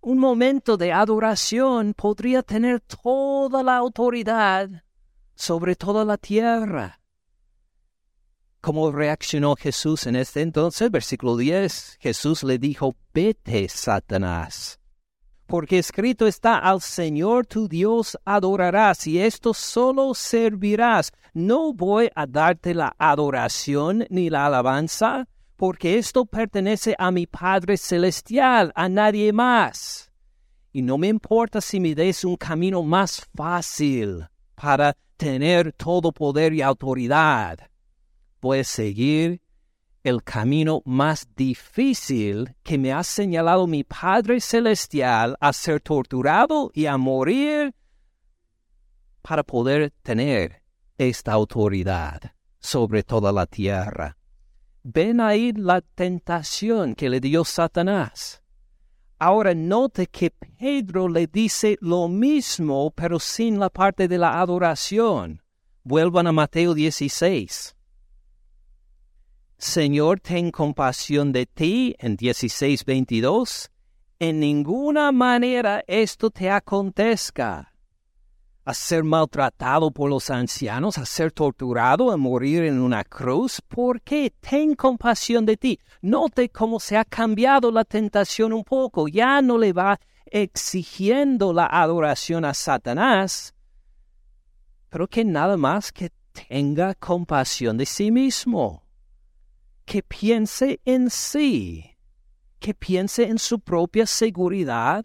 un 0.00 0.18
momento 0.18 0.76
de 0.76 0.92
adoración 0.92 1.94
podría 1.94 2.42
tener 2.42 2.80
toda 2.80 3.62
la 3.62 3.76
autoridad 3.76 4.68
sobre 5.34 5.76
toda 5.76 6.04
la 6.04 6.16
tierra. 6.16 7.00
¿Cómo 8.60 8.92
reaccionó 8.92 9.56
Jesús 9.56 10.06
en 10.06 10.16
este 10.16 10.40
entonces? 10.40 10.90
Versículo 10.90 11.36
10. 11.36 11.98
Jesús 12.00 12.44
le 12.44 12.58
dijo, 12.58 12.94
vete, 13.12 13.68
Satanás. 13.68 14.81
Porque 15.52 15.78
escrito 15.78 16.26
está, 16.26 16.56
al 16.56 16.80
Señor 16.80 17.44
tu 17.44 17.68
Dios 17.68 18.16
adorarás 18.24 19.06
y 19.06 19.18
esto 19.18 19.52
solo 19.52 20.14
servirás. 20.14 21.12
No 21.34 21.74
voy 21.74 22.08
a 22.14 22.26
darte 22.26 22.72
la 22.72 22.96
adoración 22.96 24.06
ni 24.08 24.30
la 24.30 24.46
alabanza, 24.46 25.28
porque 25.56 25.98
esto 25.98 26.24
pertenece 26.24 26.96
a 26.98 27.10
mi 27.10 27.26
Padre 27.26 27.76
Celestial, 27.76 28.72
a 28.74 28.88
nadie 28.88 29.30
más. 29.34 30.10
Y 30.72 30.80
no 30.80 30.96
me 30.96 31.08
importa 31.08 31.60
si 31.60 31.80
me 31.80 31.94
des 31.94 32.24
un 32.24 32.36
camino 32.36 32.82
más 32.82 33.28
fácil 33.36 34.26
para 34.54 34.96
tener 35.18 35.74
todo 35.74 36.12
poder 36.12 36.54
y 36.54 36.62
autoridad 36.62 37.58
puedes 38.40 38.68
seguir 38.68 39.41
el 40.04 40.22
camino 40.22 40.82
más 40.84 41.28
difícil 41.36 42.54
que 42.62 42.78
me 42.78 42.92
ha 42.92 43.02
señalado 43.04 43.66
mi 43.66 43.84
Padre 43.84 44.40
Celestial 44.40 45.36
a 45.40 45.52
ser 45.52 45.80
torturado 45.80 46.70
y 46.74 46.86
a 46.86 46.96
morir 46.96 47.74
para 49.22 49.42
poder 49.44 49.92
tener 50.02 50.62
esta 50.98 51.32
autoridad 51.32 52.32
sobre 52.58 53.02
toda 53.02 53.32
la 53.32 53.46
tierra. 53.46 54.16
Ven 54.82 55.20
ahí 55.20 55.52
la 55.52 55.80
tentación 55.80 56.94
que 56.94 57.08
le 57.08 57.20
dio 57.20 57.44
Satanás. 57.44 58.42
Ahora 59.18 59.54
note 59.54 60.08
que 60.08 60.30
Pedro 60.30 61.08
le 61.08 61.28
dice 61.28 61.78
lo 61.80 62.08
mismo, 62.08 62.90
pero 62.90 63.20
sin 63.20 63.60
la 63.60 63.70
parte 63.70 64.08
de 64.08 64.18
la 64.18 64.40
adoración. 64.40 65.40
Vuelvan 65.84 66.26
a 66.26 66.32
Mateo 66.32 66.74
16. 66.74 67.76
Señor, 69.62 70.18
ten 70.18 70.50
compasión 70.50 71.30
de 71.30 71.46
ti, 71.46 71.94
en 72.00 72.16
16:22, 72.16 73.70
en 74.18 74.40
ninguna 74.40 75.12
manera 75.12 75.84
esto 75.86 76.30
te 76.30 76.50
acontezca. 76.50 77.72
A 78.64 78.74
ser 78.74 79.04
maltratado 79.04 79.92
por 79.92 80.10
los 80.10 80.30
ancianos, 80.30 80.98
a 80.98 81.06
ser 81.06 81.30
torturado, 81.30 82.10
a 82.10 82.16
morir 82.16 82.64
en 82.64 82.80
una 82.80 83.04
cruz, 83.04 83.60
¿por 83.60 84.02
qué? 84.02 84.34
Ten 84.40 84.74
compasión 84.74 85.46
de 85.46 85.56
ti. 85.56 85.78
Note 86.00 86.48
cómo 86.48 86.80
se 86.80 86.96
ha 86.96 87.04
cambiado 87.04 87.70
la 87.70 87.84
tentación 87.84 88.52
un 88.52 88.64
poco. 88.64 89.06
Ya 89.06 89.40
no 89.42 89.58
le 89.58 89.72
va 89.72 90.00
exigiendo 90.26 91.52
la 91.52 91.66
adoración 91.66 92.44
a 92.44 92.52
Satanás, 92.52 93.54
pero 94.88 95.06
que 95.06 95.24
nada 95.24 95.56
más 95.56 95.92
que 95.92 96.10
tenga 96.32 96.96
compasión 96.96 97.76
de 97.76 97.86
sí 97.86 98.10
mismo 98.10 98.81
que 99.84 100.02
piense 100.02 100.80
en 100.84 101.10
sí, 101.10 101.96
que 102.58 102.74
piense 102.74 103.24
en 103.24 103.38
su 103.38 103.60
propia 103.60 104.06
seguridad, 104.06 105.04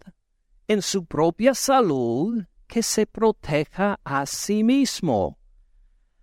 en 0.66 0.82
su 0.82 1.04
propia 1.04 1.54
salud, 1.54 2.44
que 2.66 2.82
se 2.82 3.06
proteja 3.06 3.98
a 4.04 4.26
sí 4.26 4.62
mismo. 4.62 5.38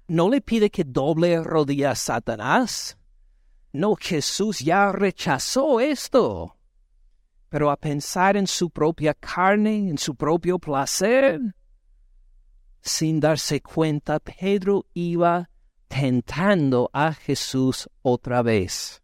No 0.08 0.30
le 0.30 0.42
pide 0.42 0.70
que 0.70 0.84
doble 0.84 1.44
rodilla 1.44 1.92
a 1.92 1.96
Satanás. 1.96 2.98
No, 3.74 3.96
Jesús 3.96 4.60
ya 4.60 4.92
rechazó 4.92 5.80
esto. 5.80 6.56
Pero 7.50 7.72
a 7.72 7.76
pensar 7.76 8.38
en 8.38 8.48
su 8.48 8.70
propia 8.70 9.14
carne, 9.14 9.90
en 9.90 9.98
su 9.98 10.16
propio 10.16 10.60
placer, 10.60 11.42
sin 12.82 13.20
darse 13.20 13.62
cuenta, 13.62 14.20
Pedro 14.20 14.86
iba 14.94 15.50
tentando 15.88 16.90
a 16.94 17.14
Jesús 17.14 17.90
otra 18.02 18.42
vez. 18.42 19.02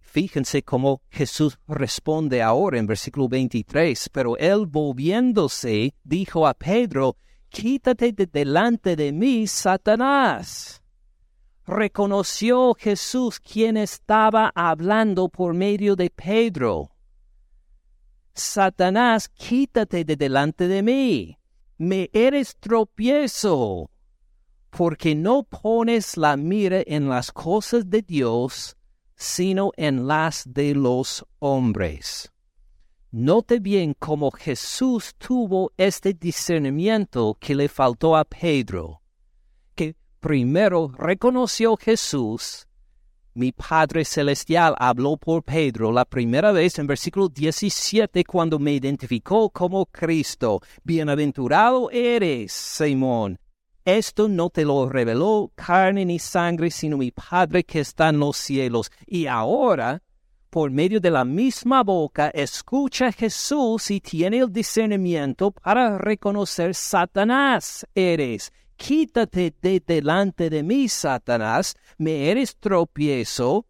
Fíjense 0.00 0.64
cómo 0.64 1.02
Jesús 1.08 1.56
responde 1.68 2.42
ahora 2.42 2.78
en 2.78 2.86
versículo 2.86 3.28
23, 3.28 4.08
pero 4.08 4.36
él 4.38 4.66
volviéndose 4.66 5.94
dijo 6.02 6.48
a 6.48 6.54
Pedro, 6.54 7.16
quítate 7.48 8.12
de 8.12 8.26
delante 8.26 8.96
de 8.96 9.12
mí, 9.12 9.46
Satanás. 9.46 10.82
Reconoció 11.64 12.74
Jesús 12.74 13.38
quien 13.38 13.76
estaba 13.76 14.50
hablando 14.56 15.28
por 15.28 15.54
medio 15.54 15.94
de 15.94 16.10
Pedro. 16.10 16.90
Satanás, 18.34 19.28
quítate 19.28 20.04
de 20.04 20.16
delante 20.16 20.66
de 20.66 20.82
mí. 20.82 21.38
Me 21.78 22.10
eres 22.12 22.56
tropiezo 22.56 23.90
porque 24.70 25.14
no 25.14 25.42
pones 25.42 26.16
la 26.16 26.36
mira 26.36 26.82
en 26.86 27.08
las 27.08 27.32
cosas 27.32 27.90
de 27.90 28.02
Dios, 28.02 28.76
sino 29.16 29.72
en 29.76 30.06
las 30.06 30.44
de 30.46 30.74
los 30.74 31.26
hombres. 31.38 32.32
Note 33.12 33.58
bien 33.58 33.94
cómo 33.98 34.30
Jesús 34.30 35.14
tuvo 35.18 35.72
este 35.76 36.14
discernimiento 36.14 37.36
que 37.40 37.54
le 37.54 37.68
faltó 37.68 38.16
a 38.16 38.24
Pedro, 38.24 39.02
que 39.74 39.96
primero 40.20 40.92
reconoció 40.96 41.76
Jesús 41.76 42.68
mi 43.32 43.52
Padre 43.52 44.04
Celestial 44.04 44.74
habló 44.76 45.16
por 45.16 45.44
Pedro 45.44 45.92
la 45.92 46.04
primera 46.04 46.50
vez 46.50 46.80
en 46.80 46.88
versículo 46.88 47.28
17 47.28 48.24
cuando 48.24 48.58
me 48.58 48.72
identificó 48.72 49.50
como 49.50 49.86
Cristo. 49.86 50.60
Bienaventurado 50.82 51.90
eres, 51.92 52.52
Simón. 52.52 53.38
Esto 53.84 54.28
no 54.28 54.50
te 54.50 54.64
lo 54.64 54.88
reveló 54.88 55.52
carne 55.54 56.04
ni 56.04 56.18
sangre, 56.18 56.70
sino 56.70 56.98
mi 56.98 57.10
Padre 57.10 57.64
que 57.64 57.80
está 57.80 58.10
en 58.10 58.18
los 58.18 58.36
cielos. 58.36 58.92
Y 59.06 59.26
ahora, 59.26 60.02
por 60.50 60.70
medio 60.70 61.00
de 61.00 61.10
la 61.10 61.24
misma 61.24 61.82
boca, 61.82 62.28
escucha 62.28 63.10
Jesús 63.10 63.90
y 63.90 64.00
tiene 64.00 64.38
el 64.38 64.52
discernimiento 64.52 65.50
para 65.50 65.96
reconocer 65.96 66.74
Satanás 66.74 67.86
eres 67.94 68.52
Quítate 68.76 69.54
de 69.60 69.82
delante 69.86 70.48
de 70.48 70.62
mí, 70.62 70.88
Satanás, 70.88 71.74
me 71.98 72.30
eres 72.30 72.56
tropiezo, 72.56 73.66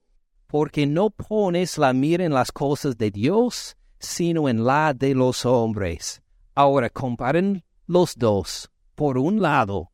porque 0.47 0.87
no 0.87 1.11
pones 1.11 1.79
la 1.79 1.93
mira 1.93 2.25
en 2.25 2.33
las 2.33 2.52
cosas 2.52 2.97
de 2.97 3.11
Dios, 3.11 3.76
sino 3.99 4.49
en 4.49 4.64
la 4.64 4.95
de 4.95 5.17
los 5.17 5.45
hombres. 5.45 6.23
Ahora 6.55 6.90
comparen 6.90 7.64
los 7.87 8.17
dos. 8.17 8.71
Por 8.95 9.19
un 9.19 9.43
lado 9.43 9.90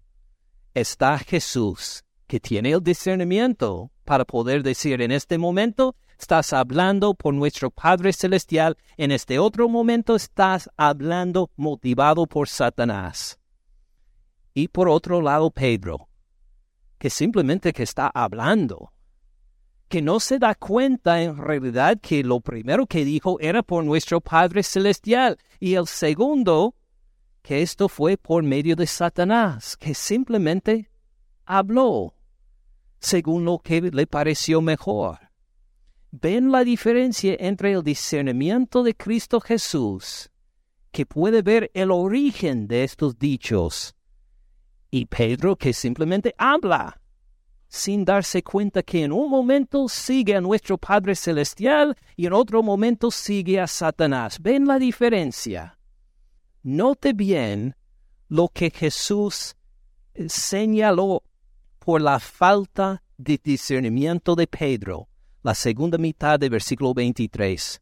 está 0.80 1.18
Jesús, 1.18 2.04
que 2.26 2.38
tiene 2.38 2.72
el 2.72 2.82
discernimiento 2.82 3.90
para 4.04 4.26
poder 4.26 4.62
decir 4.62 5.00
en 5.00 5.10
este 5.10 5.38
momento 5.38 5.96
estás 6.18 6.52
hablando 6.52 7.14
por 7.14 7.32
nuestro 7.32 7.70
Padre 7.70 8.12
Celestial, 8.12 8.76
en 8.98 9.10
este 9.10 9.38
otro 9.38 9.70
momento 9.70 10.14
estás 10.14 10.68
hablando 10.76 11.50
motivado 11.56 12.26
por 12.26 12.48
Satanás. 12.48 13.38
Y 14.52 14.68
por 14.68 14.90
otro 14.90 15.22
lado, 15.22 15.50
Pedro, 15.50 16.10
que 16.98 17.08
simplemente 17.08 17.72
que 17.72 17.82
está 17.82 18.10
hablando, 18.12 18.92
que 19.88 20.02
no 20.02 20.20
se 20.20 20.38
da 20.38 20.54
cuenta 20.54 21.22
en 21.22 21.38
realidad 21.38 21.98
que 22.02 22.22
lo 22.22 22.40
primero 22.40 22.86
que 22.86 23.02
dijo 23.04 23.38
era 23.40 23.62
por 23.62 23.82
nuestro 23.82 24.20
Padre 24.20 24.62
Celestial 24.62 25.38
y 25.58 25.74
el 25.74 25.86
segundo, 25.86 26.74
que 27.46 27.62
esto 27.62 27.88
fue 27.88 28.16
por 28.16 28.42
medio 28.42 28.74
de 28.74 28.88
Satanás, 28.88 29.76
que 29.76 29.94
simplemente 29.94 30.90
habló 31.44 32.12
según 32.98 33.44
lo 33.44 33.60
que 33.60 33.80
le 33.82 34.08
pareció 34.08 34.60
mejor. 34.60 35.30
¿Ven 36.10 36.50
la 36.50 36.64
diferencia 36.64 37.36
entre 37.38 37.70
el 37.70 37.84
discernimiento 37.84 38.82
de 38.82 38.96
Cristo 38.96 39.40
Jesús, 39.40 40.28
que 40.90 41.06
puede 41.06 41.42
ver 41.42 41.70
el 41.72 41.92
origen 41.92 42.66
de 42.66 42.82
estos 42.82 43.16
dichos, 43.16 43.94
y 44.90 45.06
Pedro 45.06 45.54
que 45.54 45.72
simplemente 45.72 46.34
habla, 46.38 47.00
sin 47.68 48.04
darse 48.04 48.42
cuenta 48.42 48.82
que 48.82 49.04
en 49.04 49.12
un 49.12 49.30
momento 49.30 49.88
sigue 49.88 50.34
a 50.34 50.40
nuestro 50.40 50.78
Padre 50.78 51.14
Celestial 51.14 51.96
y 52.16 52.26
en 52.26 52.32
otro 52.32 52.64
momento 52.64 53.12
sigue 53.12 53.60
a 53.60 53.68
Satanás. 53.68 54.42
¿Ven 54.42 54.66
la 54.66 54.80
diferencia? 54.80 55.75
Note 56.68 57.12
bien 57.12 57.76
lo 58.28 58.48
que 58.48 58.70
Jesús 58.70 59.54
señaló 60.26 61.22
por 61.78 62.00
la 62.00 62.18
falta 62.18 63.02
de 63.16 63.40
discernimiento 63.42 64.34
de 64.34 64.46
Pedro, 64.46 65.08
la 65.42 65.54
segunda 65.54 65.96
mitad 65.96 66.40
del 66.40 66.50
versículo 66.50 66.92
23. 66.92 67.80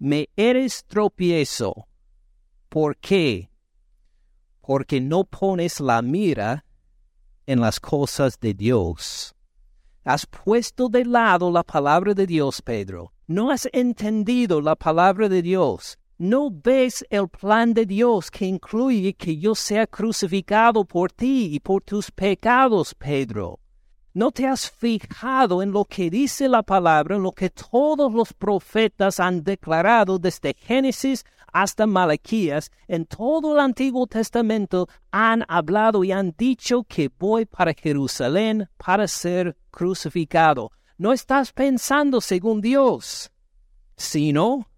Me 0.00 0.28
eres 0.36 0.84
tropiezo. 0.84 1.86
¿Por 2.68 2.96
qué? 2.96 3.50
porque 4.66 5.00
no 5.00 5.24
pones 5.24 5.80
la 5.80 6.00
mira 6.00 6.64
en 7.46 7.60
las 7.60 7.78
cosas 7.78 8.40
de 8.40 8.54
Dios. 8.54 9.34
Has 10.04 10.26
puesto 10.26 10.88
de 10.88 11.04
lado 11.04 11.50
la 11.50 11.62
palabra 11.62 12.14
de 12.14 12.26
Dios, 12.26 12.62
Pedro. 12.62 13.12
No 13.26 13.50
has 13.50 13.68
entendido 13.72 14.60
la 14.60 14.74
palabra 14.74 15.28
de 15.28 15.42
Dios. 15.42 15.98
No 16.18 16.48
ves 16.50 17.04
el 17.10 17.28
plan 17.28 17.74
de 17.74 17.86
Dios 17.86 18.30
que 18.30 18.46
incluye 18.46 19.14
que 19.14 19.36
yo 19.36 19.54
sea 19.54 19.86
crucificado 19.86 20.84
por 20.84 21.10
ti 21.10 21.50
y 21.52 21.60
por 21.60 21.82
tus 21.82 22.10
pecados, 22.12 22.94
Pedro. 22.94 23.58
No 24.12 24.30
te 24.30 24.46
has 24.46 24.70
fijado 24.70 25.60
en 25.60 25.72
lo 25.72 25.84
que 25.84 26.08
dice 26.10 26.48
la 26.48 26.62
palabra, 26.62 27.16
en 27.16 27.22
lo 27.24 27.32
que 27.32 27.50
todos 27.50 28.12
los 28.12 28.32
profetas 28.32 29.18
han 29.18 29.42
declarado 29.42 30.20
desde 30.20 30.54
Génesis 30.54 31.24
hasta 31.52 31.84
Malaquías, 31.84 32.70
en 32.86 33.06
todo 33.06 33.54
el 33.54 33.60
Antiguo 33.60 34.06
Testamento 34.06 34.88
han 35.10 35.44
hablado 35.48 36.04
y 36.04 36.12
han 36.12 36.32
dicho 36.38 36.84
que 36.84 37.10
voy 37.18 37.44
para 37.44 37.74
Jerusalén 37.74 38.68
para 38.76 39.08
ser 39.08 39.56
crucificado. 39.72 40.70
No 40.96 41.12
estás 41.12 41.52
pensando 41.52 42.20
según 42.20 42.60
Dios, 42.60 43.32
sino 43.96 44.68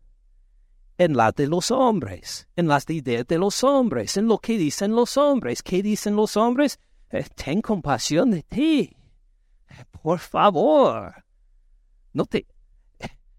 en 0.98 1.16
la 1.16 1.32
de 1.32 1.46
los 1.46 1.70
hombres, 1.70 2.48
en 2.56 2.68
las 2.68 2.88
ideas 2.88 3.26
de 3.26 3.38
los 3.38 3.62
hombres, 3.64 4.16
en 4.16 4.26
lo 4.26 4.38
que 4.38 4.56
dicen 4.56 4.94
los 4.94 5.16
hombres. 5.16 5.62
¿Qué 5.62 5.82
dicen 5.82 6.16
los 6.16 6.36
hombres? 6.36 6.78
Eh, 7.10 7.24
ten 7.34 7.60
compasión 7.60 8.30
de 8.30 8.42
ti. 8.42 8.96
Por 10.02 10.18
favor. 10.18 11.14
No 12.12 12.24
te, 12.24 12.46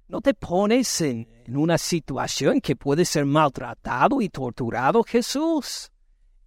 no 0.07 0.21
te 0.21 0.33
pones 0.33 1.01
en, 1.01 1.27
una 1.49 1.77
situación 1.77 2.61
que 2.61 2.75
puede 2.75 3.05
ser 3.05 3.25
maltratado 3.25 4.21
y 4.21 4.29
torturado, 4.29 5.03
Jesús. 5.03 5.91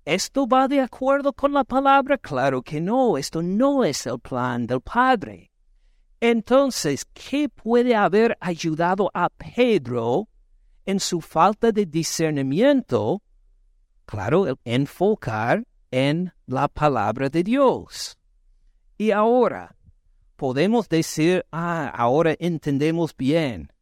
¿Esto 0.05 0.47
va 0.47 0.69
de 0.69 0.81
acuerdo 0.81 1.33
con 1.33 1.53
la 1.53 1.65
palabra? 1.65 2.19
Claro 2.19 2.63
que 2.63 2.81
no, 2.81 3.19
esto 3.19 3.43
no 3.43 3.85
es 3.85 4.07
el 4.07 4.19
plan 4.19 4.67
del 4.67 4.81
Padre. 4.81 5.51
Entonces, 6.21 7.07
¿qué 7.13 7.49
puede 7.49 7.95
haber 7.95 8.37
ayudado 8.41 9.11
a 9.15 9.29
Pedro 9.31 10.29
en 10.85 11.01
su 11.01 11.21
falta 11.21 11.73
de 11.73 11.87
discernimiento? 11.87 13.23
Claro, 14.05 14.59
enfocar 14.65 15.65
en 15.91 16.33
la 16.47 16.69
palabra 16.69 17.29
de 17.29 17.43
Dios. 17.43 18.17
Y 18.99 19.11
ahora, 19.13 19.77
podemos 20.37 20.89
decir, 20.89 21.45
ah, 21.53 21.93
ahora 21.95 22.35
entendemos 22.39 23.17
bien. 23.17 23.73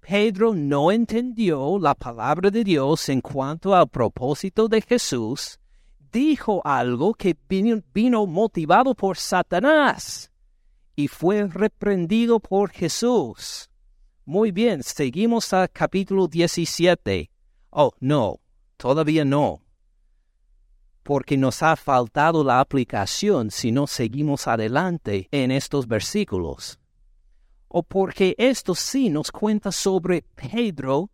Pedro 0.00 0.54
no 0.54 0.92
entendió 0.92 1.78
la 1.78 1.94
palabra 1.94 2.50
de 2.50 2.62
Dios 2.62 3.08
en 3.08 3.22
cuanto 3.22 3.74
al 3.74 3.88
propósito 3.88 4.68
de 4.68 4.82
Jesús, 4.82 5.58
dijo 6.12 6.60
algo 6.64 7.14
que 7.14 7.34
vino, 7.48 8.26
motivado 8.26 8.94
por 8.94 9.16
Satanás 9.16 10.30
y 10.94 11.08
fue 11.08 11.46
reprendido 11.48 12.38
por 12.38 12.70
Jesús. 12.70 13.70
Muy 14.24 14.52
bien, 14.52 14.82
seguimos 14.82 15.52
al 15.52 15.70
capítulo 15.70 16.28
17. 16.28 17.30
Oh, 17.70 17.92
no, 18.00 18.40
todavía 18.76 19.24
no 19.24 19.64
porque 21.04 21.36
nos 21.36 21.62
ha 21.62 21.76
faltado 21.76 22.42
la 22.42 22.58
aplicación 22.58 23.50
si 23.50 23.70
no 23.70 23.86
seguimos 23.86 24.48
adelante 24.48 25.28
en 25.30 25.52
estos 25.52 25.86
versículos. 25.86 26.80
O 27.68 27.82
porque 27.82 28.34
esto 28.38 28.74
sí 28.74 29.10
nos 29.10 29.30
cuenta 29.30 29.70
sobre 29.70 30.22
Pedro 30.34 31.10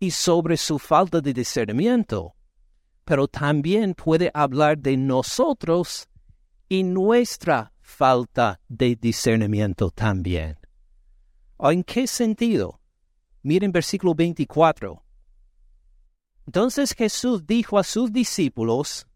y 0.00 0.10
sobre 0.10 0.56
su 0.56 0.78
falta 0.78 1.20
de 1.20 1.34
discernimiento, 1.34 2.34
pero 3.04 3.28
también 3.28 3.94
puede 3.94 4.30
hablar 4.32 4.78
de 4.78 4.96
nosotros 4.96 6.08
y 6.68 6.82
nuestra 6.82 7.72
falta 7.82 8.58
de 8.68 8.96
discernimiento 8.96 9.90
también. 9.90 10.56
¿En 11.58 11.82
qué 11.84 12.06
sentido? 12.06 12.80
Miren 13.42 13.72
versículo 13.72 14.14
24. 14.14 15.02
Entonces 16.46 16.92
Jesús 16.92 17.46
dijo 17.46 17.78
a 17.78 17.84
sus 17.84 18.12
discípulos, 18.12 19.06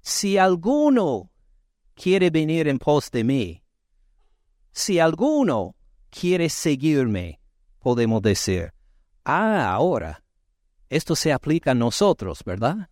si 0.00 0.38
alguno 0.38 1.30
quiere 1.94 2.30
venir 2.30 2.68
en 2.68 2.78
pos 2.78 3.10
de 3.10 3.24
mí, 3.24 3.62
si 4.72 4.98
alguno 4.98 5.76
quiere 6.10 6.48
seguirme, 6.48 7.40
podemos 7.78 8.22
decir, 8.22 8.72
ah, 9.24 9.72
ahora, 9.72 10.22
esto 10.88 11.14
se 11.14 11.32
aplica 11.32 11.70
a 11.70 11.74
nosotros, 11.74 12.42
¿verdad? 12.44 12.90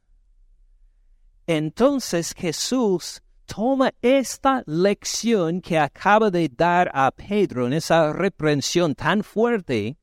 Entonces 1.47 2.35
Jesús 2.37 3.23
toma 3.49 3.93
esta 4.03 4.63
lección 4.67 5.61
que 5.61 5.79
acaba 5.79 6.31
de 6.31 6.49
dar 6.49 6.91
a 6.93 7.11
Pedro 7.11 7.67
en 7.67 7.73
esa 7.73 8.13
reprensión 8.13 8.95
tan 8.95 9.25
fuerte 9.25 9.97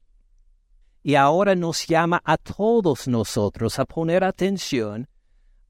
y 1.03 1.13
ahora 1.13 1.53
nos 1.53 1.85
llama 1.85 2.19
a 2.25 2.37
todos 2.37 3.07
nosotros 3.07 3.77
a 3.77 3.85
poner 3.85 4.23
atención 4.23 5.07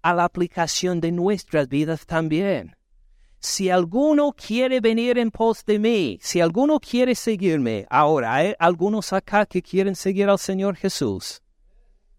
a 0.02 0.14
la 0.14 0.24
aplicación 0.24 1.02
de 1.02 1.12
nuestras 1.12 1.68
vidas 1.68 2.06
también. 2.06 2.76
Si 3.40 3.70
alguno 3.70 4.32
quiere 4.32 4.80
venir 4.80 5.18
en 5.18 5.30
pos 5.30 5.66
de 5.66 5.78
mí, 5.78 6.18
si 6.22 6.40
alguno 6.40 6.80
quiere 6.80 7.14
seguirme, 7.14 7.86
ahora 7.90 8.36
hay 8.36 8.54
algunos 8.58 9.12
acá 9.12 9.46
que 9.46 9.62
quieren 9.62 9.96
seguir 9.96 10.30
al 10.30 10.40
Señor 10.40 10.78
Jesús. 10.78 11.42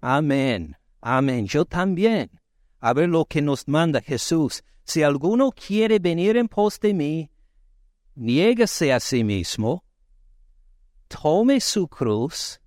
Amén, 0.01 0.77
amén, 1.01 1.47
yo 1.47 1.65
también. 1.65 2.31
A 2.79 2.93
ver 2.93 3.09
lo 3.09 3.25
que 3.25 3.41
nos 3.41 3.67
manda 3.67 4.03
Jesús. 4.03 4.63
Si 4.87 5.03
alguno 5.03 5.51
quiere 5.51 5.99
venir 5.99 6.37
en 6.37 6.47
pos 6.47 6.79
de 6.79 6.95
mí, 6.95 7.31
niéguese 8.15 8.93
a 8.93 9.01
sí 9.01 9.25
mismo, 9.25 9.83
tome 11.09 11.61
su 11.61 11.89
cruz 11.89 12.61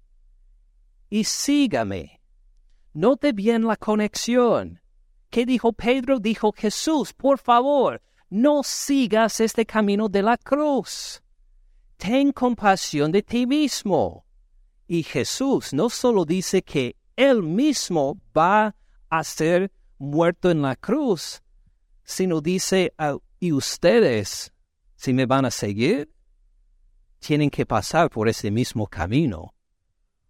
y 1.09 1.23
sígame. 1.23 2.19
Note 2.93 3.31
bien 3.31 3.65
la 3.65 3.77
conexión. 3.77 4.81
¿Qué 5.29 5.45
dijo 5.45 5.71
Pedro? 5.71 6.19
Dijo 6.19 6.51
Jesús, 6.51 7.13
por 7.13 7.39
favor, 7.39 8.01
no 8.29 8.63
sigas 8.63 9.39
este 9.39 9.65
camino 9.65 10.09
de 10.09 10.21
la 10.21 10.35
cruz. 10.35 11.23
Ten 11.95 12.33
compasión 12.33 13.13
de 13.13 13.23
ti 13.23 13.47
mismo. 13.47 14.25
Y 14.87 15.03
Jesús 15.03 15.71
no 15.71 15.89
solo 15.89 16.25
dice 16.25 16.63
que 16.63 16.97
Él 17.15 17.43
mismo 17.43 18.19
va 18.37 18.75
a 19.09 19.23
ser 19.23 19.71
muerto 19.97 20.51
en 20.51 20.61
la 20.61 20.75
cruz, 20.75 21.41
sino 22.09 22.41
dice, 22.41 22.91
y 23.39 23.51
ustedes, 23.51 24.51
si 24.95 25.13
me 25.13 25.27
van 25.27 25.45
a 25.45 25.51
seguir, 25.51 26.11
tienen 27.19 27.51
que 27.51 27.67
pasar 27.67 28.09
por 28.09 28.27
ese 28.27 28.49
mismo 28.49 28.87
camino. 28.87 29.53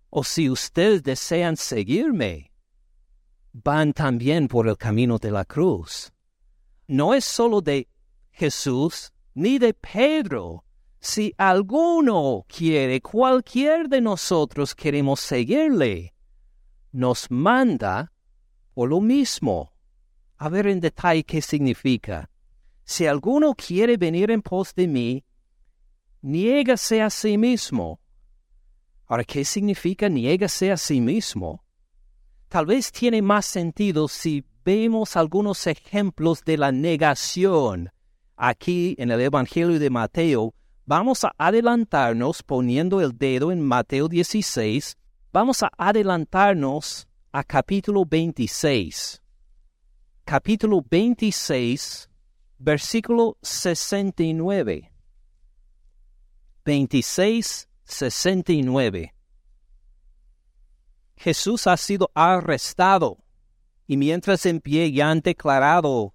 O 0.10 0.26
si 0.26 0.50
ustedes 0.50 1.04
desean 1.04 1.56
seguirme, 1.56 2.52
van 3.54 3.94
también 3.94 4.50
por 4.50 4.68
el 4.68 4.76
camino 4.76 5.18
de 5.20 5.32
la 5.32 5.46
cruz. 5.46 6.12
No 6.86 7.14
es 7.14 7.24
solo 7.24 7.62
de 7.62 7.88
Jesús 8.32 9.14
ni 9.34 9.58
de 9.58 9.74
Pedro. 9.74 10.66
Si 11.00 11.34
alguno 11.38 12.46
quiere, 12.50 13.00
cualquier 13.00 13.88
de 13.88 14.02
nosotros 14.02 14.76
queremos 14.76 15.22
seguirle, 15.22 16.14
nos 16.92 17.32
manda 17.32 18.12
por 18.74 18.90
lo 18.90 19.00
mismo. 19.00 19.79
A 20.42 20.48
ver 20.48 20.68
en 20.68 20.80
detalle 20.80 21.26
qué 21.26 21.42
significa. 21.42 22.30
Si 22.86 23.06
alguno 23.06 23.54
quiere 23.54 23.98
venir 23.98 24.32
en 24.32 24.42
pos 24.42 24.74
de 24.74 24.88
mí, 24.88 25.26
niégase 26.22 27.02
a 27.02 27.10
sí 27.10 27.38
mismo. 27.38 28.00
Ahora, 29.06 29.26
¿qué 29.26 29.44
significa 29.44 30.08
niégase 30.08 30.72
a 30.72 30.78
sí 30.78 31.02
mismo? 31.02 31.66
Tal 32.48 32.66
vez 32.66 32.90
tiene 32.90 33.22
más 33.22 33.46
sentido 33.46 34.08
si 34.08 34.46
vemos 34.64 35.18
algunos 35.18 35.68
ejemplos 35.68 36.44
de 36.46 36.58
la 36.58 36.72
negación. 36.72 37.92
Aquí 38.38 38.96
en 38.98 39.12
el 39.12 39.20
Evangelio 39.20 39.78
de 39.78 39.90
Mateo, 39.90 40.54
vamos 40.86 41.26
a 41.26 41.34
adelantarnos 41.38 42.44
poniendo 42.44 43.02
el 43.02 43.18
dedo 43.18 43.52
en 43.52 43.60
Mateo 43.62 44.08
16, 44.08 44.98
vamos 45.34 45.64
a 45.64 45.72
adelantarnos 45.78 47.10
a 47.34 47.44
capítulo 47.44 48.06
26. 48.06 49.19
Capítulo 50.30 50.86
26, 50.88 52.08
versículo 52.60 53.40
69. 53.42 54.92
26, 56.64 57.68
69. 57.84 59.16
Jesús 61.16 61.66
ha 61.66 61.76
sido 61.78 62.12
arrestado 62.14 63.18
y 63.88 63.98
mientras 63.98 64.46
en 64.46 64.62
pie 64.62 64.92
ya 64.92 65.10
han 65.10 65.22
declarado 65.22 66.14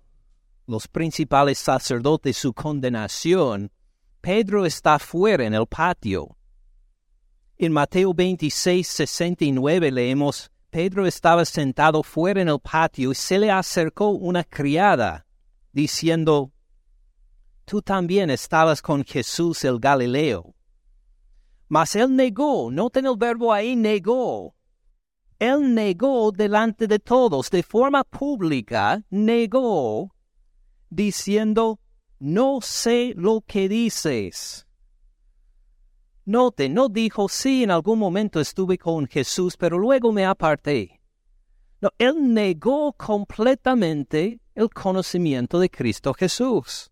los 0.68 0.87
principales 0.87 1.59
sacerdotes 1.59 2.37
su 2.37 2.55
condenación, 2.55 3.72
Pedro 4.20 4.64
está 4.64 5.00
fuera 5.00 5.44
en 5.44 5.55
el 5.55 5.66
patio. 5.66 6.37
En 7.59 7.72
Mateo 7.72 8.14
26, 8.14 8.87
69 8.87 9.90
leemos, 9.90 10.53
Pedro 10.74 11.06
estaba 11.06 11.44
sentado 11.44 12.02
fuera 12.02 12.42
en 12.42 12.48
el 12.48 12.58
patio 12.58 13.12
y 13.12 13.14
se 13.14 13.38
le 13.38 13.48
acercó 13.48 14.08
una 14.08 14.42
criada, 14.42 15.24
diciendo, 15.70 16.50
Tú 17.64 17.80
también 17.80 18.28
estabas 18.28 18.82
con 18.82 19.04
Jesús 19.04 19.62
el 19.62 19.78
Galileo. 19.78 20.52
Mas 21.68 21.94
él 21.94 22.16
negó, 22.16 22.72
noten 22.72 23.06
el 23.06 23.16
verbo 23.16 23.52
ahí, 23.52 23.76
negó, 23.76 24.56
él 25.38 25.74
negó 25.74 26.32
delante 26.32 26.88
de 26.88 26.98
todos, 26.98 27.50
de 27.50 27.62
forma 27.62 28.02
pública, 28.02 29.00
negó, 29.10 30.12
diciendo, 30.90 31.78
no 32.18 32.58
sé 32.60 33.12
lo 33.14 33.42
que 33.46 33.68
dices. 33.68 34.66
Note, 36.24 36.68
no 36.68 36.88
dijo, 36.88 37.28
sí, 37.28 37.64
en 37.64 37.70
algún 37.70 37.98
momento 37.98 38.40
estuve 38.40 38.78
con 38.78 39.06
Jesús, 39.06 39.56
pero 39.56 39.78
luego 39.78 40.12
me 40.12 40.24
aparté. 40.24 41.00
No, 41.80 41.90
él 41.98 42.32
negó 42.32 42.92
completamente 42.94 44.40
el 44.54 44.70
conocimiento 44.70 45.58
de 45.58 45.70
Cristo 45.70 46.14
Jesús. 46.14 46.90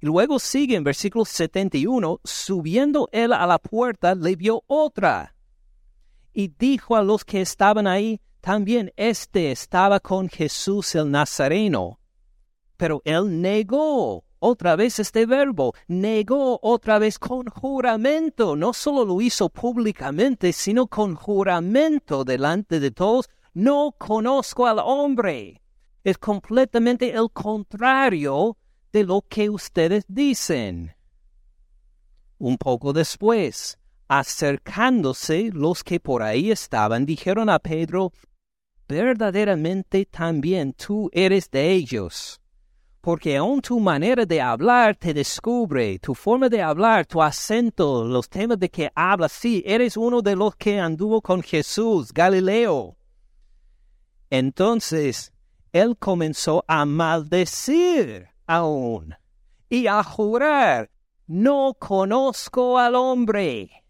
Y 0.00 0.06
luego 0.06 0.38
sigue 0.38 0.76
en 0.76 0.84
versículo 0.84 1.24
71, 1.24 2.20
subiendo 2.24 3.08
él 3.12 3.32
a 3.32 3.46
la 3.46 3.58
puerta, 3.58 4.14
le 4.14 4.36
vio 4.36 4.62
otra 4.66 5.36
y 6.36 6.48
dijo 6.48 6.94
a 6.94 7.02
los 7.02 7.24
que 7.24 7.40
estaban 7.40 7.86
ahí, 7.86 8.20
también 8.42 8.92
éste 8.96 9.50
estaba 9.50 10.00
con 10.00 10.28
Jesús 10.28 10.94
el 10.94 11.10
Nazareno. 11.10 11.98
Pero 12.76 13.00
él 13.06 13.40
negó 13.40 14.25
otra 14.46 14.76
vez 14.76 14.98
este 14.98 15.26
verbo, 15.26 15.74
negó 15.88 16.58
otra 16.62 16.98
vez 16.98 17.18
con 17.18 17.46
juramento, 17.46 18.56
no 18.56 18.72
solo 18.72 19.04
lo 19.04 19.20
hizo 19.20 19.48
públicamente, 19.48 20.52
sino 20.52 20.86
con 20.86 21.14
juramento 21.14 22.24
delante 22.24 22.80
de 22.80 22.90
todos, 22.90 23.28
no 23.54 23.94
conozco 23.98 24.66
al 24.66 24.78
hombre. 24.78 25.62
Es 26.04 26.18
completamente 26.18 27.10
el 27.10 27.30
contrario 27.32 28.56
de 28.92 29.04
lo 29.04 29.22
que 29.28 29.50
ustedes 29.50 30.04
dicen. 30.08 30.94
Un 32.38 32.56
poco 32.58 32.92
después, 32.92 33.78
Acercándose 34.08 35.50
los 35.52 35.82
que 35.82 35.98
por 35.98 36.22
ahí 36.22 36.52
estaban, 36.52 37.06
dijeron 37.06 37.50
a 37.50 37.58
Pedro, 37.58 38.12
verdaderamente 38.86 40.06
también 40.06 40.74
tú 40.74 41.10
eres 41.12 41.50
de 41.50 41.72
ellos, 41.72 42.40
porque 43.06 43.36
aun 43.36 43.60
tu 43.60 43.78
manera 43.78 44.26
de 44.26 44.40
hablar 44.40 44.96
te 44.96 45.14
descubre, 45.14 45.96
tu 46.00 46.12
forma 46.12 46.48
de 46.48 46.60
hablar, 46.60 47.06
tu 47.06 47.22
acento, 47.22 48.04
los 48.04 48.28
temas 48.28 48.58
de 48.58 48.68
que 48.68 48.90
hablas, 48.96 49.30
sí, 49.30 49.62
eres 49.64 49.96
uno 49.96 50.20
de 50.20 50.34
los 50.34 50.56
que 50.56 50.80
anduvo 50.80 51.22
con 51.22 51.40
Jesús, 51.40 52.12
Galileo. 52.12 52.96
Entonces, 54.28 55.32
él 55.70 55.96
comenzó 55.96 56.64
a 56.66 56.84
maldecir 56.84 58.26
aún 58.44 59.14
y 59.68 59.86
a 59.86 60.02
jurar, 60.02 60.90
no 61.28 61.76
conozco 61.78 62.76
al 62.76 62.96
hombre. 62.96 63.84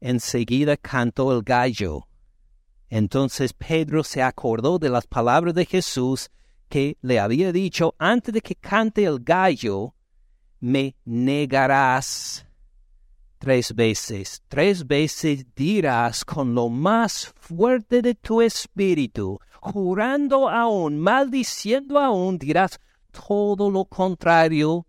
Enseguida 0.00 0.76
cantó 0.76 1.36
el 1.36 1.42
gallo. 1.42 2.06
Entonces 2.88 3.52
Pedro 3.52 4.04
se 4.04 4.22
acordó 4.22 4.78
de 4.78 4.90
las 4.90 5.08
palabras 5.08 5.54
de 5.54 5.66
Jesús 5.66 6.30
que 6.70 6.96
le 7.02 7.18
había 7.18 7.52
dicho 7.52 7.94
antes 7.98 8.32
de 8.32 8.40
que 8.40 8.54
cante 8.54 9.04
el 9.04 9.18
gallo, 9.20 9.94
me 10.60 10.96
negarás 11.04 12.46
tres 13.38 13.74
veces, 13.74 14.42
tres 14.48 14.86
veces 14.86 15.44
dirás 15.54 16.24
con 16.24 16.54
lo 16.54 16.70
más 16.70 17.34
fuerte 17.36 18.00
de 18.00 18.14
tu 18.14 18.40
espíritu, 18.40 19.38
jurando 19.60 20.48
aún, 20.48 20.98
maldiciendo 20.98 21.98
aún, 21.98 22.38
dirás 22.38 22.78
todo 23.10 23.70
lo 23.70 23.84
contrario 23.84 24.86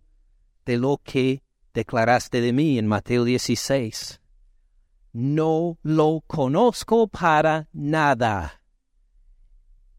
de 0.64 0.78
lo 0.78 0.98
que 1.04 1.42
declaraste 1.74 2.40
de 2.40 2.54
mí 2.54 2.78
en 2.78 2.86
Mateo 2.86 3.24
16 3.24 4.22
no 5.12 5.78
lo 5.82 6.22
conozco 6.26 7.06
para 7.06 7.68
nada. 7.72 8.62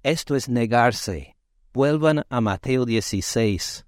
Esto 0.02 0.36
es 0.36 0.50
negarse. 0.50 1.33
Vuelvan 1.74 2.24
a 2.30 2.42
Mateo 2.42 2.86
16. 2.86 3.86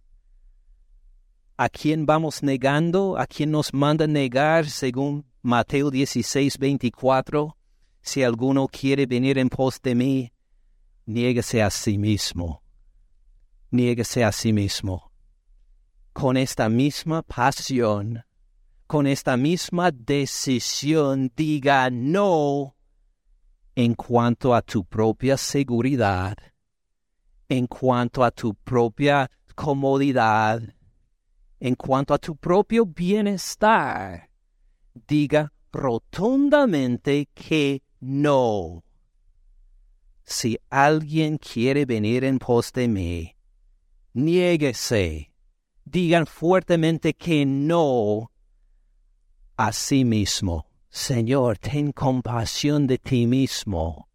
¿A 1.57 1.69
quién 1.69 2.05
vamos 2.05 2.41
negando? 2.41 3.17
¿A 3.17 3.27
quién 3.27 3.51
nos 3.51 3.73
manda 3.73 4.07
negar 4.07 4.69
según 4.69 5.25
Mateo 5.41 5.91
16, 5.91 6.57
24? 6.57 7.55
Si 8.01 8.23
alguno 8.23 8.67
quiere 8.67 9.05
venir 9.05 9.37
en 9.37 9.49
pos 9.49 9.79
de 9.81 9.95
mí, 9.95 10.33
niégase 11.05 11.61
a 11.61 11.69
sí 11.69 11.97
mismo. 11.97 12.63
Niégase 13.71 14.23
a 14.23 14.31
sí 14.31 14.51
mismo. 14.51 15.11
Con 16.13 16.37
esta 16.37 16.69
misma 16.69 17.21
pasión 17.21 18.23
con 18.87 19.07
esta 19.07 19.35
misma 19.35 19.91
decisión 19.91 21.31
diga 21.35 21.89
no 21.89 22.75
en 23.73 23.95
cuanto 23.95 24.53
a 24.53 24.61
tu 24.61 24.85
propia 24.85 25.37
seguridad, 25.37 26.37
en 27.49 27.67
cuanto 27.67 28.23
a 28.23 28.31
tu 28.31 28.53
propia 28.53 29.29
comodidad, 29.55 30.61
en 31.59 31.75
cuanto 31.75 32.13
a 32.13 32.17
tu 32.17 32.35
propio 32.35 32.85
bienestar. 32.85 34.29
Diga 35.07 35.51
rotundamente 35.71 37.27
que 37.33 37.83
no. 37.99 38.83
Si 40.23 40.57
alguien 40.69 41.37
quiere 41.37 41.85
venir 41.85 42.23
en 42.23 42.39
pos 42.39 42.71
de 42.71 42.87
mí, 42.87 43.35
niéguese 44.13 45.35
digan 45.85 46.25
fuertemente 46.25 47.13
que 47.13 47.45
no 47.45 48.31
a 49.55 49.71
sí 49.71 50.03
mismo. 50.03 50.67
Señor, 50.89 51.57
ten 51.57 51.91
compasión 51.91 52.87
de 52.87 52.97
ti 52.97 53.27
mismo. 53.27 54.09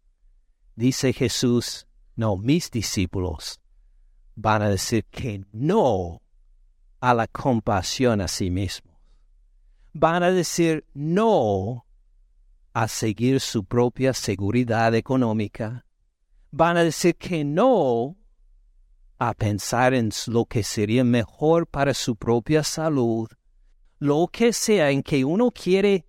Dice 0.75 1.13
Jesús, 1.13 1.87
no, 2.15 2.37
mis 2.37 2.69
discípulos 2.69 3.59
van 4.35 4.61
a 4.61 4.69
decir 4.69 5.05
que 5.05 5.43
no 5.51 6.21
a 6.99 7.13
la 7.13 7.27
compasión 7.27 8.21
a 8.21 8.27
sí 8.27 8.49
mismos. 8.49 8.95
Van 9.93 10.23
a 10.23 10.31
decir 10.31 10.85
no 10.93 11.85
a 12.73 12.87
seguir 12.87 13.39
su 13.39 13.65
propia 13.65 14.13
seguridad 14.13 14.95
económica. 14.95 15.85
Van 16.51 16.77
a 16.77 16.83
decir 16.83 17.15
que 17.15 17.43
no 17.43 18.17
a 19.19 19.33
pensar 19.33 19.93
en 19.93 20.09
lo 20.27 20.45
que 20.45 20.63
sería 20.63 21.03
mejor 21.03 21.67
para 21.67 21.93
su 21.93 22.15
propia 22.15 22.63
salud, 22.63 23.29
lo 23.99 24.27
que 24.31 24.53
sea 24.53 24.89
en 24.89 25.03
que 25.03 25.23
uno 25.23 25.51
quiere 25.51 26.05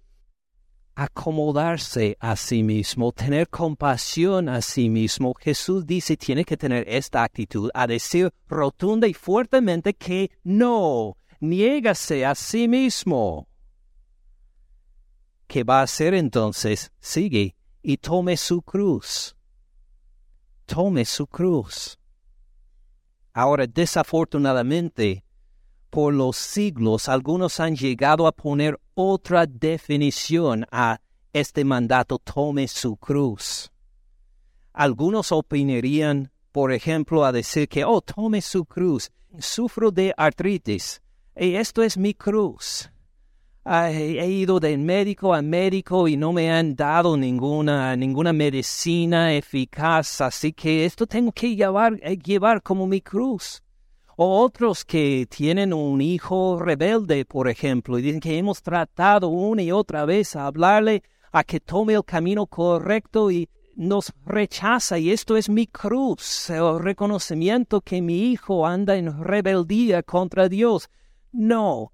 acomodarse 0.94 2.16
a 2.20 2.37
sí 2.37 2.62
mismo, 2.62 3.12
tener 3.12 3.48
compasión 3.48 4.48
a 4.48 4.61
sí 4.61 4.88
mismo, 4.88 5.35
Jesús 5.35 5.87
dice 5.87 6.16
tiene 6.16 6.44
que 6.44 6.57
tener 6.57 6.88
esta 6.88 7.22
actitud, 7.22 7.70
a 7.74 7.87
decir 7.87 8.33
rotunda 8.48 9.07
y 9.07 9.14
fuertemente 9.14 9.94
que 9.94 10.31
no, 10.44 11.16
niégase 11.40 12.24
a 12.26 12.35
sí 12.35 12.68
mismo. 12.68 13.48
¿Qué 15.46 15.64
va 15.64 15.81
a 15.81 15.83
hacer 15.83 16.14
entonces? 16.14 16.92
Sigue 17.00 17.57
y 17.83 17.98
tome 17.98 18.37
su 18.37 18.62
cruz. 18.62 19.37
Tome 20.64 21.05
su 21.05 21.26
cruz. 21.26 21.98
Ahora, 23.35 23.66
desafortunadamente, 23.66 25.24
por 25.92 26.14
los 26.14 26.38
siglos 26.38 27.07
algunos 27.07 27.61
han 27.61 27.76
llegado 27.76 28.26
a 28.26 28.33
poner 28.33 28.81
otra 28.94 29.44
definición 29.44 30.64
a 30.72 30.98
este 31.35 31.66
mandato, 31.66 32.18
tome 32.18 32.66
su 32.66 32.96
cruz. 32.96 33.70
Algunos 34.72 35.33
opinarían, 35.33 36.33
por 36.50 36.72
ejemplo, 36.72 37.26
a 37.26 37.31
decir 37.31 37.68
que, 37.68 37.85
oh, 37.85 38.00
tome 38.00 38.40
su 38.40 38.64
cruz, 38.64 39.11
sufro 39.38 39.90
de 39.90 40.14
artritis, 40.16 41.02
y 41.37 41.57
esto 41.57 41.83
es 41.83 41.98
mi 41.98 42.14
cruz 42.14 42.90
he 43.64 44.28
ido 44.28 44.59
de 44.59 44.76
médico 44.76 45.35
a 45.35 45.40
médico 45.40 46.09
y 46.09 46.16
no 46.16 46.33
me 46.33 46.50
han 46.50 46.74
dado 46.74 47.16
ninguna, 47.16 47.94
ninguna 47.96 48.33
medicina 48.33 49.33
eficaz, 49.35 50.20
así 50.20 50.52
que 50.52 50.85
esto 50.85 51.07
tengo 51.07 51.31
que 51.33 51.55
llevar, 51.55 51.98
eh, 52.02 52.16
llevar 52.16 52.62
como 52.62 52.87
mi 52.87 53.00
cruz. 53.00 53.62
O 54.24 54.40
otros 54.40 54.85
que 54.85 55.26
tienen 55.28 55.72
un 55.72 56.00
hijo 56.00 56.56
rebelde, 56.61 57.24
por 57.24 57.48
ejemplo, 57.48 57.98
y 57.98 58.02
dicen 58.02 58.20
que 58.20 58.38
hemos 58.38 58.62
tratado 58.62 59.26
una 59.26 59.62
y 59.62 59.72
otra 59.72 60.04
vez 60.04 60.37
a 60.37 60.46
hablarle 60.46 61.02
a 61.32 61.42
que 61.42 61.58
tome 61.58 61.94
el 61.94 62.04
camino 62.04 62.46
correcto 62.46 63.32
y 63.32 63.48
nos 63.74 64.12
rechaza 64.24 64.96
y 64.96 65.11
esto 65.11 65.37
es 65.37 65.48
mi 65.48 65.66
cruz, 65.66 66.50
el 66.50 66.78
reconocimiento 66.78 67.80
que 67.80 68.00
mi 68.00 68.30
hijo 68.30 68.64
anda 68.64 68.94
en 68.94 69.24
rebeldía 69.24 70.04
contra 70.04 70.48
Dios. 70.48 70.88
No, 71.32 71.92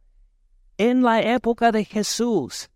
en 0.76 1.02
la 1.02 1.22
época 1.22 1.72
de 1.72 1.86
Jesús, 1.86 2.68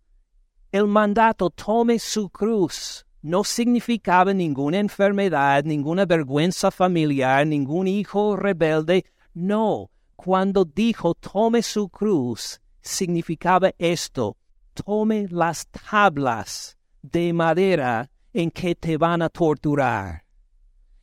el 0.71 0.87
mandato 0.87 1.51
tome 1.51 1.99
su 1.99 2.27
cruz 2.31 3.05
no 3.23 3.45
significaba 3.45 4.33
ninguna 4.33 4.79
enfermedad, 4.79 5.63
ninguna 5.63 6.05
vergüenza 6.05 6.71
familiar, 6.71 7.47
ningún 7.47 7.87
hijo 7.87 8.35
rebelde. 8.35 9.05
No, 9.33 9.89
cuando 10.15 10.65
dijo 10.65 11.13
tome 11.15 11.61
su 11.61 11.89
cruz, 11.89 12.61
significaba 12.81 13.71
esto, 13.77 14.37
tome 14.73 15.27
las 15.29 15.67
tablas 15.67 16.77
de 17.01 17.33
madera 17.33 18.09
en 18.33 18.51
que 18.51 18.75
te 18.75 18.97
van 18.97 19.21
a 19.21 19.29
torturar, 19.29 20.23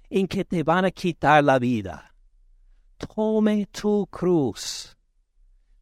en 0.09 0.27
que 0.27 0.45
te 0.45 0.63
van 0.63 0.85
a 0.85 0.91
quitar 0.91 1.43
la 1.45 1.59
vida. 1.59 2.15
Tome 2.97 3.67
tu 3.67 4.07
cruz 4.07 4.97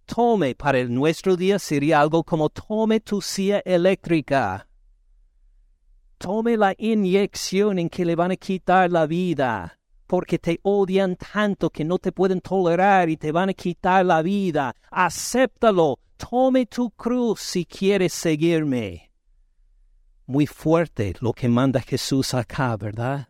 tome 0.08 0.54
para 0.54 0.78
el 0.78 0.92
nuestro 0.92 1.36
día 1.36 1.58
sería 1.58 2.00
algo 2.00 2.24
como 2.24 2.48
tome 2.48 2.98
tu 3.00 3.20
silla 3.20 3.60
eléctrica. 3.64 4.66
Tome 6.16 6.56
la 6.56 6.74
inyección 6.78 7.78
en 7.78 7.88
que 7.90 8.04
le 8.04 8.16
van 8.16 8.32
a 8.32 8.36
quitar 8.36 8.90
la 8.90 9.06
vida, 9.06 9.77
porque 10.08 10.40
te 10.40 10.58
odian 10.64 11.14
tanto 11.14 11.70
que 11.70 11.84
no 11.84 11.98
te 11.98 12.10
pueden 12.10 12.40
tolerar 12.40 13.08
y 13.08 13.16
te 13.16 13.30
van 13.30 13.50
a 13.50 13.54
quitar 13.54 14.04
la 14.04 14.22
vida. 14.22 14.74
Acéptalo. 14.90 16.00
Tome 16.16 16.66
tu 16.66 16.90
cruz 16.90 17.40
si 17.40 17.64
quieres 17.64 18.12
seguirme. 18.12 19.12
Muy 20.26 20.46
fuerte 20.46 21.14
lo 21.20 21.32
que 21.32 21.48
manda 21.48 21.80
Jesús 21.80 22.34
acá, 22.34 22.76
¿verdad? 22.76 23.28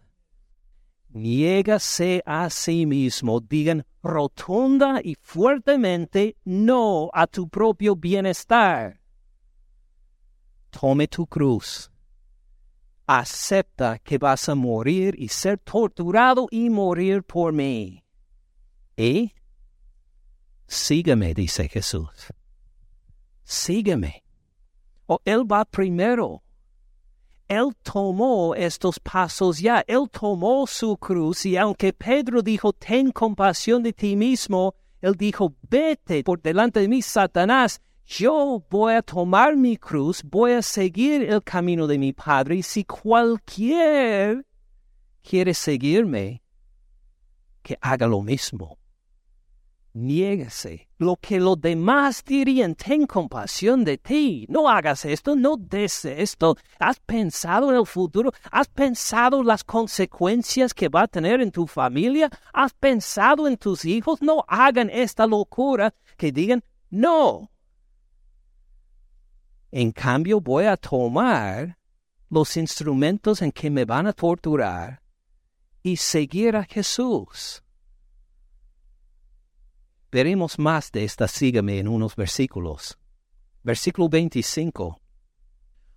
niégase 1.18 2.22
a 2.24 2.48
sí 2.50 2.86
mismo, 2.86 3.40
digan 3.40 3.84
rotunda 4.02 5.00
y 5.02 5.16
fuertemente 5.20 6.36
no 6.44 7.10
a 7.12 7.26
tu 7.26 7.48
propio 7.48 7.96
bienestar. 7.96 9.00
Tome 10.70 11.08
tu 11.08 11.26
cruz. 11.26 11.90
Acepta 13.10 13.98
que 14.00 14.18
vas 14.18 14.50
a 14.50 14.54
morir 14.54 15.14
y 15.18 15.28
ser 15.28 15.56
torturado 15.56 16.46
y 16.50 16.68
morir 16.68 17.22
por 17.22 17.54
mí. 17.54 18.04
Y 18.98 19.32
sígueme, 20.66 21.32
dice 21.32 21.70
Jesús. 21.70 22.30
Sígueme. 23.44 24.22
O 25.06 25.22
Él 25.24 25.50
va 25.50 25.64
primero. 25.64 26.42
Él 27.48 27.74
tomó 27.82 28.54
estos 28.54 29.00
pasos 29.00 29.58
ya, 29.58 29.82
Él 29.86 30.10
tomó 30.10 30.66
su 30.66 30.98
cruz 30.98 31.46
y 31.46 31.56
aunque 31.56 31.94
Pedro 31.94 32.42
dijo, 32.42 32.74
ten 32.74 33.10
compasión 33.10 33.82
de 33.82 33.94
ti 33.94 34.16
mismo, 34.16 34.74
Él 35.00 35.14
dijo, 35.14 35.54
vete 35.62 36.22
por 36.22 36.42
delante 36.42 36.80
de 36.80 36.88
mí, 36.88 37.00
Satanás, 37.00 37.80
yo 38.08 38.64
voy 38.70 38.94
a 38.94 39.02
tomar 39.02 39.54
mi 39.54 39.76
cruz, 39.76 40.22
voy 40.24 40.52
a 40.52 40.62
seguir 40.62 41.22
el 41.22 41.42
camino 41.42 41.86
de 41.86 41.98
mi 41.98 42.12
Padre 42.12 42.56
y 42.56 42.62
si 42.62 42.84
cualquier 42.84 44.46
quiere 45.22 45.52
seguirme, 45.52 46.42
que 47.62 47.76
haga 47.80 48.06
lo 48.06 48.22
mismo 48.22 48.78
niégase. 49.98 50.88
Lo 50.98 51.16
que 51.16 51.38
los 51.38 51.60
demás 51.60 52.24
dirían, 52.24 52.74
ten 52.74 53.06
compasión 53.06 53.84
de 53.84 53.98
ti. 53.98 54.46
No 54.48 54.68
hagas 54.68 55.04
esto, 55.04 55.36
no 55.36 55.56
des 55.56 56.04
esto. 56.04 56.56
¿Has 56.78 56.98
pensado 57.00 57.70
en 57.70 57.76
el 57.76 57.86
futuro? 57.86 58.32
¿Has 58.50 58.68
pensado 58.68 59.42
las 59.42 59.64
consecuencias 59.64 60.72
que 60.72 60.88
va 60.88 61.02
a 61.02 61.08
tener 61.08 61.40
en 61.40 61.50
tu 61.50 61.66
familia? 61.66 62.30
¿Has 62.52 62.72
pensado 62.72 63.46
en 63.46 63.56
tus 63.56 63.84
hijos? 63.84 64.22
No 64.22 64.44
hagan 64.48 64.90
esta 64.90 65.26
locura 65.26 65.94
que 66.16 66.32
digan, 66.32 66.62
no. 66.90 67.50
En 69.70 69.92
cambio, 69.92 70.40
voy 70.40 70.64
a 70.64 70.76
tomar 70.76 71.78
los 72.30 72.56
instrumentos 72.56 73.42
en 73.42 73.52
que 73.52 73.70
me 73.70 73.84
van 73.84 74.06
a 74.06 74.12
torturar 74.12 75.02
y 75.82 75.96
seguir 75.96 76.56
a 76.56 76.64
Jesús. 76.64 77.62
Veremos 80.10 80.58
más 80.58 80.90
de 80.90 81.04
esta 81.04 81.28
sígame 81.28 81.78
en 81.78 81.88
unos 81.88 82.16
versículos. 82.16 82.98
Versículo 83.62 84.08
25. 84.08 85.00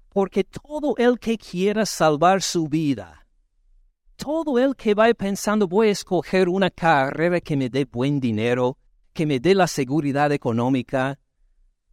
Porque 0.10 0.44
todo 0.44 0.96
el 0.98 1.18
que 1.18 1.38
quiera 1.38 1.86
salvar 1.86 2.42
su 2.42 2.68
vida, 2.68 3.26
todo 4.18 4.60
el 4.60 4.76
que 4.76 4.94
vaya 4.94 5.14
pensando 5.14 5.68
voy 5.68 5.88
a 5.88 5.92
escoger 5.92 6.50
una 6.50 6.70
carrera 6.70 7.40
que 7.40 7.56
me 7.56 7.70
dé 7.70 7.86
buen 7.86 8.20
dinero, 8.20 8.78
que 9.14 9.26
me 9.26 9.40
dé 9.40 9.56
la 9.56 9.68
seguridad 9.68 10.34
económica, 10.34 11.18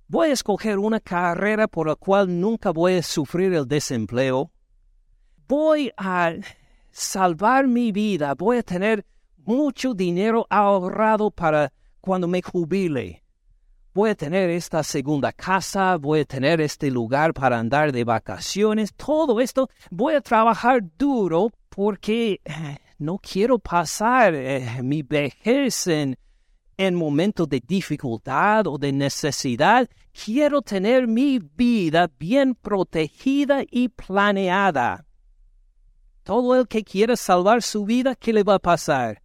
voy 0.09 0.31
a 0.31 0.33
escoger 0.33 0.79
una 0.79 1.01
carrera 1.01 1.69
por 1.69 1.87
la 1.87 1.95
cual 1.95 2.41
nunca 2.41 2.71
voy 2.71 2.97
a 2.97 3.03
sufrir 3.03 3.53
el 3.53 3.69
desempleo, 3.69 4.51
voy 5.47 5.93
a 5.97 6.35
salvar 6.91 7.67
mi 7.67 7.93
vida, 7.93 8.35
voy 8.35 8.59
a 8.59 8.63
tener 8.63 9.05
mucho 9.37 9.95
dinero 9.95 10.47
ahorrado 10.51 11.31
para 11.31 11.73
cuando 12.01 12.27
me 12.27 12.43
jubile. 12.43 13.23
Voy 13.95 14.11
a 14.11 14.15
tener 14.15 14.49
esta 14.51 14.83
segunda 14.83 15.33
casa, 15.33 15.97
voy 15.97 16.21
a 16.21 16.25
tener 16.25 16.61
este 16.61 16.91
lugar 16.91 17.35
para 17.35 17.59
andar 17.59 17.91
de 17.91 18.05
vacaciones, 18.05 18.95
todo 18.95 19.41
esto. 19.41 19.69
Voy 19.91 20.15
a 20.15 20.21
trabajar 20.21 20.83
duro 20.97 21.51
porque 21.69 22.41
eh, 22.45 22.79
no 22.99 23.19
quiero 23.19 23.59
pasar 23.59 24.35
eh, 24.35 24.83
mi 24.83 25.03
vejez 25.03 25.87
en, 25.89 26.17
en 26.79 26.95
momentos 26.95 27.47
de 27.51 27.61
dificultad 27.61 28.67
o 28.67 28.79
de 28.79 28.93
necesidad. 28.93 29.87
Quiero 30.13 30.63
tener 30.63 31.07
mi 31.07 31.39
vida 31.39 32.11
bien 32.19 32.55
protegida 32.55 33.63
y 33.71 33.89
planeada. 33.91 35.05
Todo 36.23 36.57
el 36.59 36.67
que 36.67 36.83
quiera 36.83 37.17
salvar 37.17 37.63
su 37.63 37.85
vida, 37.85 38.15
¿qué 38.15 38.33
le 38.33 38.43
va 38.43 38.55
a 38.55 38.59
pasar? 38.59 39.23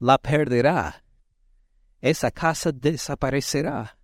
La 0.00 0.18
perderá 0.18 1.04
esa 2.00 2.30
casa 2.30 2.70
desaparecerá. 2.72 3.98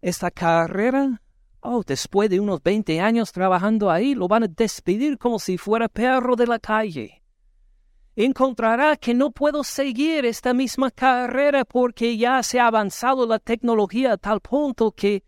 Esta 0.00 0.30
carrera, 0.30 1.20
oh, 1.60 1.82
después 1.86 2.30
de 2.30 2.40
unos 2.40 2.62
20 2.62 3.00
años 3.00 3.32
trabajando 3.32 3.90
ahí, 3.90 4.14
lo 4.14 4.28
van 4.28 4.44
a 4.44 4.48
despedir 4.48 5.18
como 5.18 5.38
si 5.38 5.58
fuera 5.58 5.88
perro 5.88 6.36
de 6.36 6.46
la 6.46 6.58
calle. 6.58 7.22
Encontrará 8.16 8.96
que 8.96 9.12
no 9.12 9.32
puedo 9.32 9.64
seguir 9.64 10.24
esta 10.24 10.54
misma 10.54 10.92
carrera 10.92 11.64
porque 11.64 12.16
ya 12.16 12.42
se 12.44 12.60
ha 12.60 12.68
avanzado 12.68 13.26
la 13.26 13.40
tecnología 13.40 14.12
a 14.12 14.16
tal 14.16 14.40
punto 14.40 14.92
que, 14.92 15.24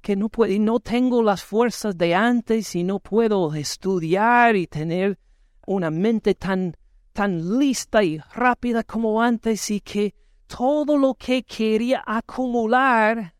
que 0.00 0.14
no, 0.14 0.28
puedo, 0.28 0.56
no 0.60 0.78
tengo 0.78 1.24
las 1.24 1.42
fuerzas 1.42 1.98
de 1.98 2.14
antes 2.14 2.76
y 2.76 2.84
no 2.84 3.00
puedo 3.00 3.52
estudiar 3.54 4.54
y 4.54 4.68
tener 4.68 5.18
una 5.66 5.90
mente 5.90 6.36
tan, 6.36 6.76
tan 7.12 7.58
lista 7.58 8.04
y 8.04 8.18
rápida 8.18 8.84
como 8.84 9.20
antes 9.20 9.68
y 9.70 9.80
que 9.80 10.14
todo 10.46 10.96
lo 10.96 11.14
que 11.14 11.42
quería 11.42 12.02
acumular 12.06 13.34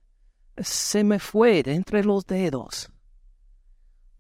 se 0.57 1.05
me 1.05 1.21
fue 1.21 1.63
de 1.63 1.75
entre 1.75 2.03
los 2.03 2.27
dedos. 2.27 2.91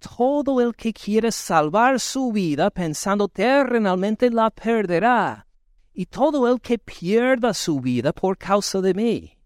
Todo 0.00 0.62
el 0.62 0.74
que 0.74 0.92
quiere 0.92 1.30
salvar 1.30 2.00
su 2.00 2.32
vida 2.32 2.70
pensando 2.70 3.28
terrenalmente 3.28 4.30
la 4.30 4.50
perderá, 4.50 5.46
y 5.92 6.06
todo 6.06 6.48
el 6.50 6.58
que 6.60 6.78
pierda 6.78 7.52
su 7.52 7.80
vida 7.80 8.12
por 8.12 8.38
causa 8.38 8.80
de 8.80 8.94
mí. 8.94 9.36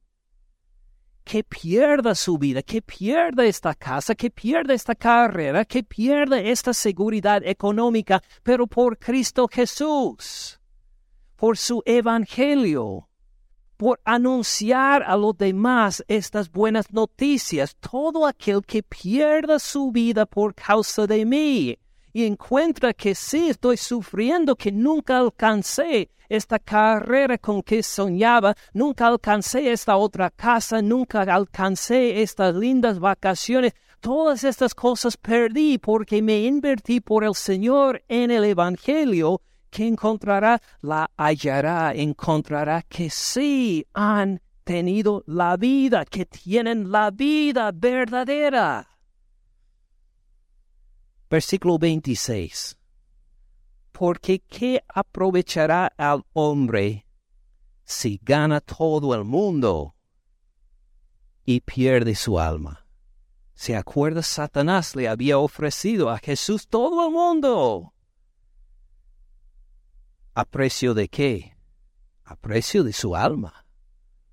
Que 1.25 1.43
pierda 1.43 2.15
su 2.15 2.39
vida, 2.39 2.63
que 2.63 2.81
pierda 2.81 3.45
esta 3.45 3.75
casa, 3.75 4.15
que 4.15 4.31
pierda 4.31 4.75
esta 4.75 4.95
carrera, 4.95 5.65
que 5.65 5.83
pierda 5.83 6.39
esta 6.39 6.73
seguridad 6.73 7.43
económica, 7.45 8.23
pero 8.45 8.69
por 8.69 8.97
Cristo 8.99 9.49
Jesús, 9.51 10.61
por 11.35 11.59
su 11.59 11.83
evangelio 11.85 13.09
por 13.77 14.01
anunciar 14.05 15.03
a 15.03 15.17
los 15.17 15.37
demás 15.37 16.05
estas 16.09 16.51
buenas 16.51 16.93
noticias, 16.93 17.77
todo 17.77 18.27
aquel 18.27 18.63
que 18.63 18.83
pierda 18.83 19.59
su 19.59 19.91
vida 19.93 20.27
por 20.27 20.55
causa 20.55 21.07
de 21.07 21.25
mí 21.25 21.79
y 22.15 22.25
encuentra 22.25 22.95
que 22.95 23.15
sí 23.15 23.49
estoy 23.49 23.77
sufriendo, 23.77 24.55
que 24.55 24.71
nunca 24.71 25.19
alcancé 25.19 26.11
esta 26.29 26.59
carrera 26.59 27.37
con 27.39 27.63
que 27.63 27.83
soñaba, 27.83 28.55
nunca 28.73 29.09
alcancé 29.09 29.73
esta 29.73 29.97
otra 29.97 30.31
casa, 30.31 30.81
nunca 30.81 31.23
alcancé 31.23 32.23
estas 32.23 32.55
lindas 32.55 33.01
vacaciones, 33.01 33.75
todas 34.01 34.45
estas 34.45 34.75
cosas 34.75 35.17
perdí 35.17 35.79
porque 35.79 36.23
me 36.23 36.45
invertí 36.45 37.01
por 37.01 37.25
el 37.25 37.35
Señor 37.35 38.03
en 38.09 38.31
el 38.31 38.45
Evangelio 38.45 39.41
que 39.75 39.89
encontrará, 39.89 40.63
la 40.83 41.11
hallará, 41.17 41.93
encontrará 41.97 42.83
que 42.83 43.11
sí 43.11 43.85
han 43.93 44.41
tenido 44.63 45.25
la 45.27 45.57
vida, 45.57 46.05
que 46.05 46.25
tienen 46.27 46.93
la 46.93 47.11
vida 47.11 47.73
verdadera. 47.73 48.87
Versículo 51.29 51.77
26. 51.77 52.77
Porque 53.91 54.39
¿qué 54.39 54.81
aprovechará 54.87 55.93
al 55.97 56.25
hombre 56.35 57.05
si 57.83 58.21
gana 58.23 58.61
todo 58.61 59.13
el 59.13 59.25
mundo 59.25 59.97
y 61.45 61.61
pierde 61.63 62.15
su 62.15 62.39
alma? 62.39 62.87
¿Se 63.55 63.75
acuerda? 63.75 64.23
Satanás 64.23 64.95
le 64.95 65.09
había 65.09 65.39
ofrecido 65.39 66.11
a 66.11 66.19
Jesús 66.19 66.69
todo 66.69 67.09
el 67.09 67.13
mundo 67.13 67.94
¿A 70.37 70.45
precio 70.45 70.95
de 70.95 71.09
qué? 71.09 71.57
A 72.25 72.35
precio 72.35 72.83
de 72.83 72.93
su 72.93 73.15
alma. 73.15 73.65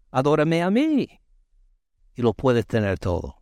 Adórame 0.09 0.63
a 0.63 0.71
mí. 0.71 1.07
Y 2.15 2.21
lo 2.23 2.33
puedes 2.33 2.65
tener 2.65 2.97
todo. 2.97 3.41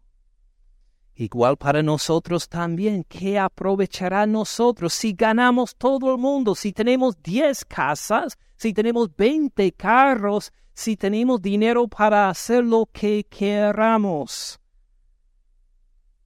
Igual 1.15 1.55
para 1.55 1.81
nosotros 1.83 2.49
también, 2.49 3.05
¿qué 3.05 3.39
aprovechará 3.39 4.25
nosotros 4.25 4.93
si 4.93 5.13
ganamos 5.13 5.75
todo 5.77 6.11
el 6.13 6.17
mundo? 6.17 6.53
Si 6.53 6.73
tenemos 6.73 7.21
diez 7.21 7.63
casas, 7.63 8.37
si 8.57 8.73
tenemos 8.73 9.15
veinte 9.15 9.71
carros, 9.71 10.51
si 10.73 10.97
tenemos 10.97 11.41
dinero 11.41 11.87
para 11.87 12.29
hacer 12.29 12.65
lo 12.65 12.89
que 12.91 13.25
queramos. 13.29 14.59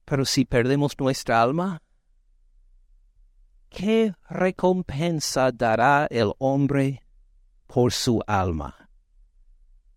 Pero 0.04 0.24
si 0.24 0.44
perdemos 0.44 0.98
nuestra 0.98 1.40
alma, 1.42 1.80
¿qué 3.74 4.14
recompensa 4.30 5.50
dará 5.50 6.06
el 6.08 6.32
hombre 6.38 7.02
por 7.66 7.92
su 7.92 8.22
alma? 8.24 8.88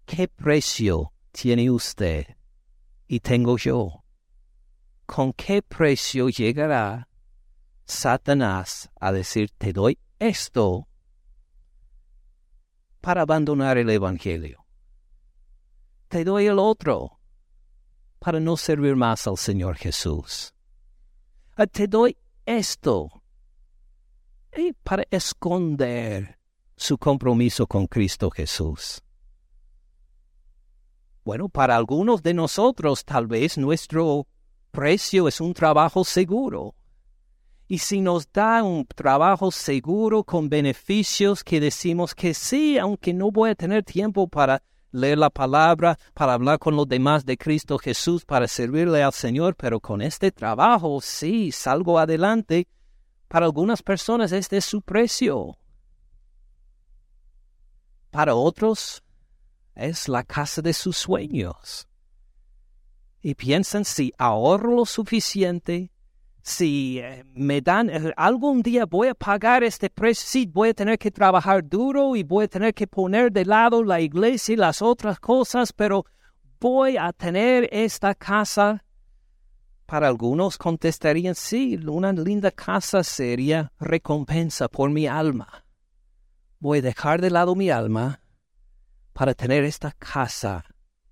¿Qué 0.06 0.28
precio 0.28 1.14
tiene 1.32 1.70
usted 1.70 2.26
y 3.08 3.20
tengo 3.20 3.56
yo? 3.58 4.04
¿Con 5.06 5.32
qué 5.32 5.62
precio 5.62 6.30
llegará 6.30 7.08
Satanás 7.86 8.90
a 9.00 9.12
decir, 9.12 9.52
te 9.58 9.72
doy 9.72 10.00
esto 10.18 10.88
para 13.00 13.22
abandonar 13.22 13.78
el 13.78 13.92
Evangelio? 13.92 14.66
Te 16.08 16.24
doy 16.24 16.48
el 16.48 16.58
otro 16.58 17.20
para 18.18 18.40
no 18.40 18.58
servir 18.58 18.96
más 18.96 19.28
al 19.28 19.38
Señor 19.38 19.76
Jesús. 19.76 20.56
Ah, 21.56 21.68
te 21.68 21.88
doy 21.88 22.18
esto 22.46 23.17
para 24.84 25.04
esconder 25.12 26.38
su 26.76 26.98
compromiso 26.98 27.68
con 27.68 27.88
Cristo 27.88 28.30
Jesús. 28.30 29.02
Bueno, 31.24 31.50
para 31.50 31.76
algunos 31.76 32.24
de 32.24 32.34
nosotros 32.34 33.04
tal 33.04 33.28
vez 33.28 33.58
nuestro 33.58 34.28
precio 34.72 35.28
es 35.28 35.42
un 35.42 35.54
trabajo 35.54 36.04
seguro. 36.04 36.74
Y 37.68 37.80
si 37.80 38.00
nos 38.00 38.32
da 38.32 38.64
un 38.64 38.86
trabajo 38.88 39.52
seguro 39.52 40.24
con 40.24 40.48
beneficios 40.48 41.44
que 41.44 41.60
decimos 41.60 42.16
que 42.16 42.34
sí, 42.34 42.78
aunque 42.78 43.14
no 43.14 43.30
voy 43.30 43.50
a 43.50 43.56
tener 43.56 43.84
tiempo 43.84 44.28
para 44.28 44.64
leer 44.92 45.18
la 45.18 45.30
palabra, 45.30 46.00
para 46.14 46.34
hablar 46.34 46.60
con 46.60 46.76
los 46.76 46.88
demás 46.88 47.26
de 47.26 47.38
Cristo 47.38 47.78
Jesús, 47.78 48.24
para 48.24 48.48
servirle 48.48 49.04
al 49.04 49.12
Señor, 49.12 49.56
pero 49.56 49.82
con 49.82 50.02
este 50.02 50.32
trabajo 50.32 51.02
sí 51.02 51.52
salgo 51.52 52.00
adelante, 52.00 52.68
para 53.28 53.46
algunas 53.46 53.82
personas 53.84 54.32
este 54.32 54.58
es 54.58 54.66
su 54.66 54.82
precio. 54.82 55.58
Para 58.10 58.36
otros 58.36 59.04
es 59.76 60.08
la 60.08 60.24
casa 60.24 60.62
de 60.62 60.74
sus 60.74 60.98
sueños. 60.98 61.88
Y 63.22 63.36
piensan 63.36 63.84
si 63.84 64.14
ahorro 64.18 64.76
lo 64.76 64.86
suficiente, 64.86 65.92
si 66.42 67.00
eh, 67.00 67.26
me 67.34 67.62
dan, 67.62 67.90
eh, 67.90 68.14
algún 68.16 68.62
día 68.62 68.86
voy 68.86 69.10
a 69.10 69.14
pagar 69.14 69.64
este 69.64 69.90
precio, 69.90 70.26
sí, 70.26 70.46
voy 70.46 70.70
a 70.70 70.74
tener 70.74 70.98
que 70.98 71.12
trabajar 71.12 71.68
duro 71.68 72.16
y 72.16 72.24
voy 72.24 72.46
a 72.46 72.48
tener 72.48 72.74
que 72.74 72.88
poner 72.88 73.32
de 73.32 73.44
lado 73.44 73.84
la 73.84 74.00
iglesia 74.00 74.54
y 74.54 74.56
las 74.56 74.82
otras 74.82 75.20
cosas, 75.20 75.74
pero 75.74 76.06
voy 76.60 76.96
a 76.96 77.12
tener 77.12 77.68
esta 77.72 78.16
casa 78.16 78.84
para 79.88 80.08
algunos 80.08 80.58
contestarían, 80.58 81.34
sí, 81.34 81.78
una 81.88 82.12
linda 82.12 82.52
casa 82.52 83.04
sería 83.06 83.72
recompensa 83.80 84.68
por 84.68 84.90
mi 84.90 85.08
alma. 85.08 85.66
Voy 86.60 86.80
a 86.80 86.82
dejar 86.82 87.22
de 87.22 87.30
lado 87.30 87.56
mi 87.56 87.70
alma 87.70 88.20
para 89.14 89.34
tener 89.34 89.64
esta 89.64 89.94
casa 89.94 90.66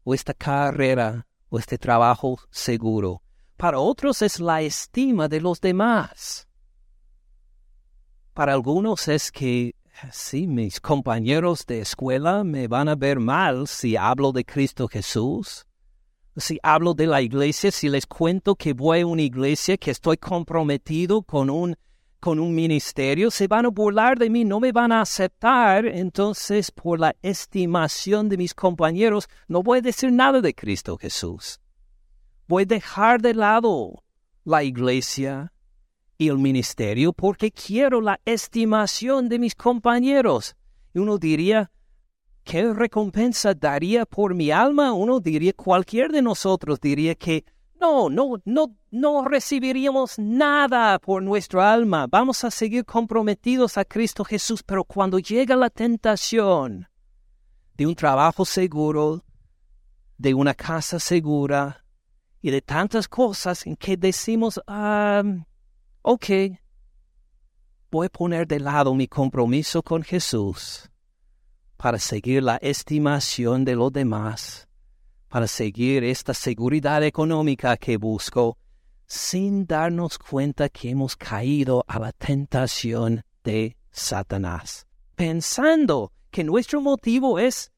o 0.04 0.14
esta 0.14 0.34
carrera 0.34 1.26
o 1.48 1.58
este 1.58 1.78
trabajo 1.78 2.38
seguro. 2.52 3.22
Para 3.56 3.80
otros 3.80 4.22
es 4.22 4.42
la 4.42 4.62
estima 4.62 5.30
de 5.30 5.40
los 5.40 5.62
demás. 5.62 6.50
Para 8.34 8.52
algunos 8.52 9.08
es 9.08 9.32
que, 9.32 9.74
sí, 10.12 10.47
mis 10.47 10.82
compañeros 10.82 11.66
de 11.66 11.80
escuela 11.80 12.43
me 12.43 12.68
van 12.68 12.89
a 12.89 12.95
ver 12.95 13.22
mal 13.22 13.70
si 13.70 13.95
hablo 13.95 14.34
de 14.34 14.43
Cristo 14.43 14.89
Jesús 14.89 15.66
si 16.38 16.60
hablo 16.64 16.94
de 16.94 17.08
la 17.08 17.22
iglesia, 17.22 17.72
si 17.72 17.90
les 17.90 18.06
cuento 18.06 18.56
que 18.56 18.74
voy 18.74 19.02
a 19.02 19.08
una 19.08 19.22
iglesia, 19.22 19.78
que 19.78 19.92
estoy 19.92 20.18
comprometido 20.18 21.22
con 21.22 21.50
un, 21.50 21.76
con 22.20 22.40
un 22.40 22.54
ministerio, 22.54 23.32
se 23.32 23.48
van 23.48 23.66
a 23.66 23.70
burlar 23.70 24.18
de 24.18 24.30
mí, 24.30 24.44
no 24.44 24.60
me 24.60 24.72
van 24.72 24.92
a 24.92 25.02
aceptar. 25.02 25.86
Entonces, 25.86 26.72
por 26.72 27.00
la 27.00 27.16
estimación 27.22 28.28
de 28.30 28.38
mis 28.38 28.54
compañeros, 28.54 29.28
no 29.48 29.64
voy 29.64 29.80
a 29.80 29.82
decir 29.82 30.12
nada 30.12 30.42
de 30.42 30.54
Cristo 30.54 30.98
Jesús. 30.98 31.60
Voy 32.48 32.64
a 32.64 32.66
dejar 32.66 33.22
de 33.22 33.34
lado 33.34 34.04
la 34.44 34.64
iglesia 34.64 35.54
y 36.18 36.30
el 36.30 36.38
ministerio 36.38 37.14
porque 37.14 37.52
quiero 37.52 38.02
la 38.02 38.20
estimación 38.26 39.30
de 39.30 39.40
mis 39.40 39.56
compañeros. 39.56 40.56
Y 40.94 41.00
uno 41.00 41.18
diría, 41.18 41.72
¿qué 42.46 42.72
recompensa 42.72 43.54
daría 43.54 44.06
por 44.06 44.34
mi 44.34 44.52
alma? 44.52 44.93
Uno 44.93 45.20
diría, 45.20 45.52
cualquier 45.52 46.12
de 46.12 46.22
nosotros 46.22 46.80
diría 46.80 47.16
que 47.16 47.43
no, 47.82 48.10
no, 48.10 48.41
no, 48.46 48.78
no 48.91 49.26
recibiríamos 49.26 50.18
nada 50.18 50.98
por 51.00 51.22
nuestra 51.22 51.74
alma. 51.74 52.08
Vamos 52.08 52.43
a 52.43 52.52
seguir 52.52 52.86
comprometidos 52.86 53.78
a 53.78 53.84
Cristo 53.84 54.24
Jesús, 54.24 54.64
pero 54.64 54.86
cuando 54.86 55.20
llega 55.20 55.56
la 55.56 55.70
tentación 55.70 56.88
de 57.76 57.88
un 57.88 57.96
trabajo 57.96 58.46
seguro, 58.46 59.24
de 60.18 60.34
una 60.34 60.54
casa 60.54 61.00
segura 61.00 61.84
y 62.41 62.52
de 62.52 62.62
tantas 62.62 63.08
cosas 63.08 63.66
en 63.66 63.76
que 63.76 63.98
decimos, 63.98 64.62
ah, 64.68 65.24
ok, 66.04 66.26
voy 67.91 68.06
a 68.06 68.10
poner 68.10 68.48
de 68.48 68.60
lado 68.60 68.93
mi 68.93 69.08
compromiso 69.08 69.82
con 69.82 70.04
Jesús 70.04 70.89
para 71.78 71.99
seguir 71.99 72.43
la 72.43 72.57
estimación 72.57 73.65
de 73.65 73.76
los 73.76 73.91
demás, 73.91 74.67
para 75.28 75.47
seguir 75.47 76.03
esta 76.03 76.34
seguridad 76.34 77.03
económica 77.03 77.78
que 77.78 77.97
busco, 77.97 78.57
sin 79.05 79.65
darnos 79.65 80.17
cuenta 80.17 80.69
que 80.69 80.89
hemos 80.89 81.15
caído 81.15 81.84
a 81.88 81.99
la 81.99 82.11
tentación 82.11 83.23
de 83.43 83.78
Satanás, 83.91 84.88
pensando 85.15 86.11
que 86.32 86.43
nuestro 86.43 86.82
motivo 86.82 87.39
es, 87.39 87.71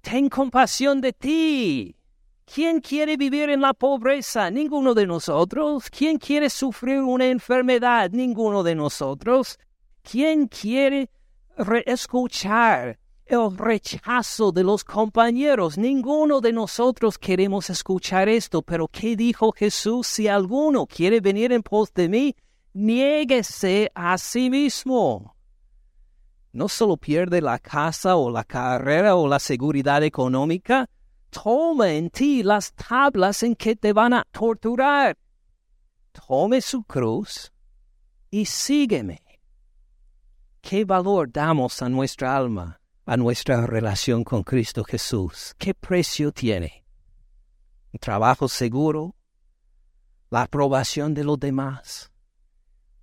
ten 0.00 0.28
compasión 0.28 1.00
de 1.00 1.12
ti. 1.12 1.96
¿Quién 2.44 2.80
quiere 2.80 3.16
vivir 3.16 3.48
en 3.48 3.62
la 3.62 3.72
pobreza? 3.72 4.50
Ninguno 4.50 4.92
de 4.92 5.06
nosotros. 5.06 5.88
¿Quién 5.88 6.18
quiere 6.18 6.50
sufrir 6.50 7.00
una 7.00 7.26
enfermedad? 7.26 8.10
Ninguno 8.10 8.62
de 8.62 8.74
nosotros. 8.74 9.58
¿Quién 10.02 10.46
quiere 10.48 11.08
escuchar 11.86 12.98
el 13.26 13.56
rechazo 13.56 14.52
de 14.52 14.62
los 14.62 14.84
compañeros. 14.84 15.78
Ninguno 15.78 16.40
de 16.40 16.52
nosotros 16.52 17.18
queremos 17.18 17.70
escuchar 17.70 18.28
esto, 18.28 18.62
pero 18.62 18.88
¿qué 18.88 19.16
dijo 19.16 19.52
Jesús? 19.52 20.06
Si 20.06 20.28
alguno 20.28 20.86
quiere 20.86 21.20
venir 21.20 21.52
en 21.52 21.62
pos 21.62 21.92
de 21.94 22.08
mí, 22.08 22.36
niéguese 22.74 23.90
a 23.94 24.18
sí 24.18 24.50
mismo. 24.50 25.34
No 26.52 26.68
solo 26.68 26.96
pierde 26.96 27.40
la 27.40 27.58
casa 27.58 28.16
o 28.16 28.30
la 28.30 28.44
carrera 28.44 29.16
o 29.16 29.26
la 29.26 29.40
seguridad 29.40 30.02
económica, 30.04 30.88
toma 31.30 31.92
en 31.92 32.10
ti 32.10 32.42
las 32.42 32.72
tablas 32.74 33.42
en 33.42 33.56
que 33.56 33.74
te 33.74 33.92
van 33.92 34.12
a 34.12 34.24
torturar. 34.30 35.16
Tome 36.12 36.60
su 36.60 36.84
cruz 36.84 37.52
y 38.30 38.44
sígueme. 38.44 39.20
¿Qué 40.60 40.84
valor 40.84 41.30
damos 41.30 41.82
a 41.82 41.88
nuestra 41.88 42.36
alma? 42.36 42.80
A 43.06 43.16
nuestra 43.16 43.66
relación 43.66 44.24
con 44.24 44.42
Cristo 44.42 44.84
Jesús. 44.84 45.54
¿Qué 45.58 45.74
precio 45.74 46.32
tiene? 46.32 46.84
¿Un 47.92 47.98
trabajo 47.98 48.48
seguro? 48.48 49.14
¿La 50.30 50.42
aprobación 50.42 51.14
de 51.14 51.24
los 51.24 51.38
demás? 51.38 52.10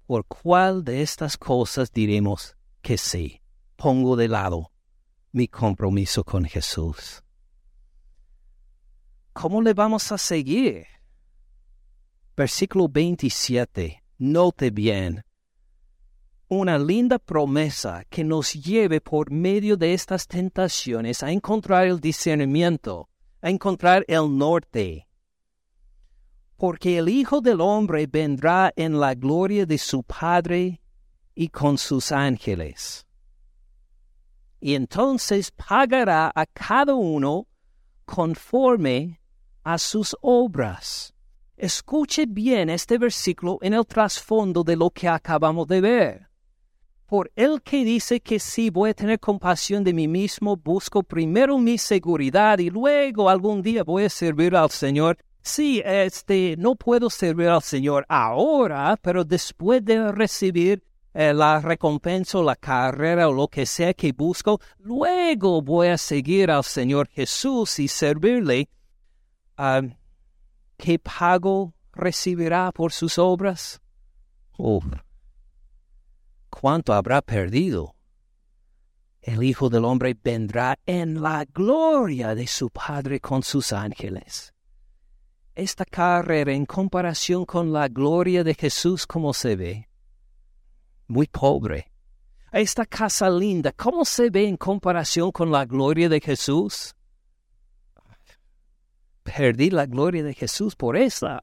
¿Por 0.08 0.26
cuál 0.26 0.84
de 0.84 1.02
estas 1.02 1.38
cosas 1.38 1.92
diremos 1.92 2.58
que 2.82 2.98
sí? 2.98 3.42
Pongo 3.76 4.16
de 4.16 4.28
lado 4.28 4.72
mi 5.32 5.48
compromiso 5.48 6.24
con 6.24 6.46
Jesús. 6.46 7.24
¿Cómo 9.34 9.62
le 9.62 9.74
vamos 9.74 10.12
a 10.12 10.18
seguir? 10.18 10.86
Versículo 12.36 12.90
27. 12.90 14.04
Note 14.18 14.70
bien 14.72 15.24
una 16.54 16.78
linda 16.78 17.18
promesa 17.18 18.04
que 18.10 18.26
nos 18.26 18.52
lleve 18.52 19.00
por 19.00 19.32
medio 19.32 19.78
de 19.78 19.94
estas 19.94 20.28
tentaciones 20.28 21.24
a 21.24 21.32
encontrar 21.32 21.88
el 21.88 22.02
discernimiento, 22.02 23.08
a 23.42 23.50
encontrar 23.50 24.04
el 24.10 24.38
norte. 24.38 25.08
Porque 26.58 26.98
el 26.98 27.08
Hijo 27.08 27.40
del 27.40 27.62
Hombre 27.62 28.06
vendrá 28.06 28.74
en 28.76 29.00
la 29.00 29.16
gloria 29.16 29.66
de 29.66 29.78
su 29.78 30.04
Padre 30.04 30.82
y 31.34 31.48
con 31.48 31.78
sus 31.78 32.12
ángeles. 32.12 33.08
Y 34.60 34.76
entonces 34.76 35.52
pagará 35.52 36.34
a 36.36 36.46
cada 36.48 36.94
uno 36.96 37.48
conforme 38.04 39.22
a 39.64 39.78
sus 39.78 40.18
obras. 40.20 41.14
Escuche 41.56 42.26
bien 42.28 42.70
este 42.70 42.98
versículo 42.98 43.58
en 43.62 43.74
el 43.74 43.86
trasfondo 43.86 44.66
de 44.66 44.76
lo 44.76 44.90
que 44.90 45.08
acabamos 45.08 45.66
de 45.68 45.80
ver 45.80 46.31
por 47.12 47.30
el 47.36 47.62
que 47.62 47.84
dice 47.84 48.22
que 48.22 48.40
si 48.40 48.70
voy 48.70 48.92
a 48.92 48.94
tener 48.94 49.20
compasión 49.20 49.84
de 49.84 49.92
mí 49.92 50.08
mismo, 50.08 50.56
busco 50.56 51.04
primero 51.04 51.58
mi 51.58 51.78
seguridad 51.78 52.58
y 52.60 52.70
luego 52.70 53.30
algún 53.30 53.62
día 53.62 53.84
voy 53.84 54.06
a 54.06 54.10
servir 54.10 54.56
al 54.56 54.70
Señor. 54.70 55.18
Sí, 55.42 55.82
este, 55.84 56.56
no 56.58 56.76
puedo 56.76 57.10
servir 57.10 57.50
al 57.50 57.64
Señor 57.64 58.06
ahora, 58.08 58.98
pero 59.02 59.26
después 59.26 59.84
de 59.84 60.10
recibir 60.14 60.86
eh, 61.14 61.34
la 61.34 61.60
recompensa 61.60 62.38
o 62.38 62.44
la 62.44 62.56
carrera 62.56 63.28
o 63.28 63.34
lo 63.34 63.50
que 63.50 63.66
sea 63.66 63.94
que 63.94 64.14
busco, 64.14 64.62
luego 64.78 65.62
voy 65.62 65.90
a 65.90 65.98
seguir 65.98 66.50
al 66.50 66.64
Señor 66.64 67.10
Jesús 67.10 67.78
y 67.80 67.90
servirle. 67.90 68.70
Ah, 69.58 69.82
¿Qué 70.78 70.98
pago 70.98 71.74
recibirá 71.92 72.72
por 72.72 72.94
sus 72.94 73.18
obras? 73.18 73.82
Cuánto 76.62 76.94
habrá 76.94 77.24
perdido. 77.24 77.96
El 79.20 79.42
Hijo 79.42 79.68
del 79.68 79.84
Hombre 79.84 80.16
vendrá 80.24 80.78
en 80.86 81.20
la 81.20 81.44
gloria 81.46 82.36
de 82.36 82.46
su 82.46 82.70
Padre 82.70 83.20
con 83.20 83.42
sus 83.42 83.74
ángeles. 83.74 84.54
Esta 85.56 85.86
carrera 85.86 86.54
en 86.54 86.68
comparación 86.68 87.46
con 87.46 87.74
la 87.74 87.88
gloria 87.88 88.44
de 88.44 88.54
Jesús, 88.54 89.08
¿cómo 89.08 89.34
se 89.34 89.56
ve? 89.56 89.90
Muy 91.08 91.26
pobre. 91.26 91.92
Esta 92.52 92.86
casa 92.86 93.28
linda, 93.28 93.72
¿cómo 93.72 94.06
se 94.06 94.30
ve 94.30 94.48
en 94.48 94.56
comparación 94.56 95.32
con 95.32 95.50
la 95.50 95.66
gloria 95.66 96.10
de 96.10 96.22
Jesús? 96.22 96.94
Perdí 99.24 99.72
la 99.72 99.88
gloria 99.88 100.24
de 100.24 100.36
Jesús 100.36 100.76
por 100.76 100.96
esa. 100.96 101.42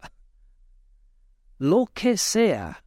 Lo 1.59 1.87
que 1.93 2.17
sea 2.17 2.85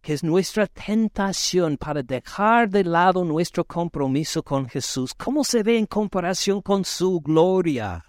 que 0.00 0.14
es 0.14 0.24
nuestra 0.24 0.66
tentación 0.66 1.76
para 1.76 2.02
dejar 2.02 2.70
de 2.70 2.84
lado 2.84 3.24
nuestro 3.24 3.64
compromiso 3.64 4.42
con 4.42 4.68
Jesús, 4.68 5.14
¿cómo 5.14 5.44
se 5.44 5.62
ve 5.62 5.78
en 5.78 5.86
comparación 5.86 6.62
con 6.62 6.84
su 6.84 7.20
gloria? 7.20 8.04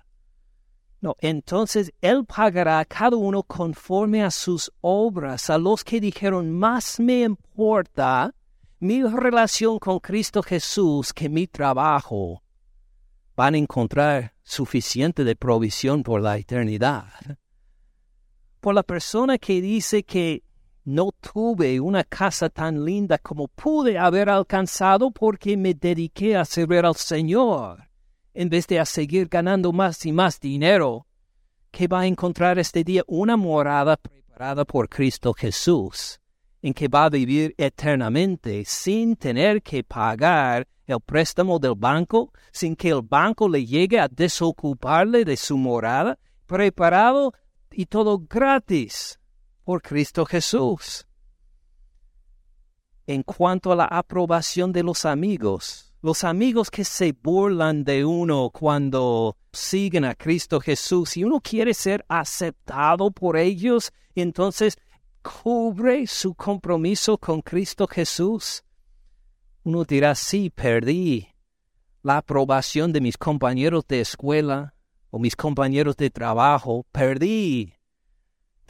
No, 1.01 1.15
entonces 1.19 1.91
Él 1.99 2.25
pagará 2.25 2.79
a 2.79 2.85
cada 2.85 3.17
uno 3.17 3.43
conforme 3.43 4.23
a 4.23 4.29
sus 4.29 4.71
obras, 4.81 5.49
a 5.49 5.57
los 5.57 5.83
que 5.83 5.99
dijeron, 5.99 6.51
más 6.51 6.99
me 6.99 7.23
importa 7.23 8.33
mi 8.79 9.03
relación 9.03 9.79
con 9.79 9.99
Cristo 9.99 10.43
Jesús 10.43 11.11
que 11.11 11.27
mi 11.27 11.47
trabajo. 11.47 12.43
Van 13.35 13.55
a 13.55 13.57
encontrar 13.57 14.33
suficiente 14.43 15.23
de 15.23 15.35
provisión 15.35 16.03
por 16.03 16.21
la 16.21 16.37
eternidad. 16.37 17.09
Por 18.59 18.75
la 18.75 18.83
persona 18.83 19.39
que 19.39 19.59
dice 19.59 20.03
que 20.03 20.43
no 20.83 21.11
tuve 21.11 21.79
una 21.79 22.03
casa 22.03 22.49
tan 22.49 22.83
linda 22.83 23.17
como 23.19 23.47
pude 23.47 23.97
haber 23.97 24.29
alcanzado 24.29 25.11
porque 25.11 25.55
me 25.55 25.73
dediqué 25.73 26.35
a 26.35 26.45
servir 26.45 26.85
al 26.85 26.95
Señor, 26.95 27.87
en 28.33 28.49
vez 28.49 28.67
de 28.67 28.79
a 28.79 28.85
seguir 28.85 29.27
ganando 29.27 29.71
más 29.71 30.05
y 30.05 30.11
más 30.11 30.39
dinero, 30.39 31.05
que 31.69 31.87
va 31.87 32.01
a 32.01 32.07
encontrar 32.07 32.57
este 32.57 32.83
día 32.83 33.03
una 33.07 33.37
morada 33.37 33.95
preparada 33.95 34.65
por 34.65 34.89
Cristo 34.89 35.33
Jesús, 35.33 36.19
en 36.61 36.73
que 36.73 36.87
va 36.87 37.05
a 37.05 37.09
vivir 37.09 37.53
eternamente 37.57 38.63
sin 38.65 39.15
tener 39.15 39.61
que 39.61 39.83
pagar 39.83 40.67
el 40.87 40.99
préstamo 40.99 41.59
del 41.59 41.75
banco, 41.75 42.33
sin 42.51 42.75
que 42.75 42.89
el 42.89 43.01
banco 43.03 43.47
le 43.47 43.65
llegue 43.65 43.99
a 43.99 44.07
desocuparle 44.07 45.23
de 45.25 45.37
su 45.37 45.57
morada, 45.57 46.17
preparado 46.47 47.33
y 47.71 47.85
todo 47.85 48.19
gratis 48.19 49.20
por 49.71 49.81
Cristo 49.81 50.25
Jesús. 50.25 51.07
En 53.07 53.23
cuanto 53.23 53.71
a 53.71 53.75
la 53.77 53.85
aprobación 53.85 54.73
de 54.73 54.83
los 54.83 55.05
amigos, 55.05 55.93
los 56.01 56.25
amigos 56.25 56.69
que 56.69 56.83
se 56.83 57.13
burlan 57.13 57.85
de 57.85 58.03
uno 58.03 58.49
cuando 58.49 59.37
siguen 59.53 60.03
a 60.03 60.13
Cristo 60.13 60.59
Jesús 60.59 61.15
y 61.15 61.23
uno 61.23 61.39
quiere 61.39 61.73
ser 61.73 62.03
aceptado 62.09 63.11
por 63.11 63.37
ellos, 63.37 63.93
entonces 64.13 64.77
cubre 65.21 66.05
su 66.05 66.35
compromiso 66.35 67.17
con 67.17 67.41
Cristo 67.41 67.87
Jesús. 67.87 68.65
Uno 69.63 69.85
dirá, 69.85 70.15
sí, 70.15 70.49
perdí 70.49 71.29
la 72.03 72.17
aprobación 72.17 72.91
de 72.91 72.99
mis 72.99 73.17
compañeros 73.17 73.85
de 73.87 74.01
escuela 74.01 74.75
o 75.11 75.17
mis 75.17 75.37
compañeros 75.37 75.95
de 75.95 76.09
trabajo, 76.09 76.85
perdí 76.91 77.75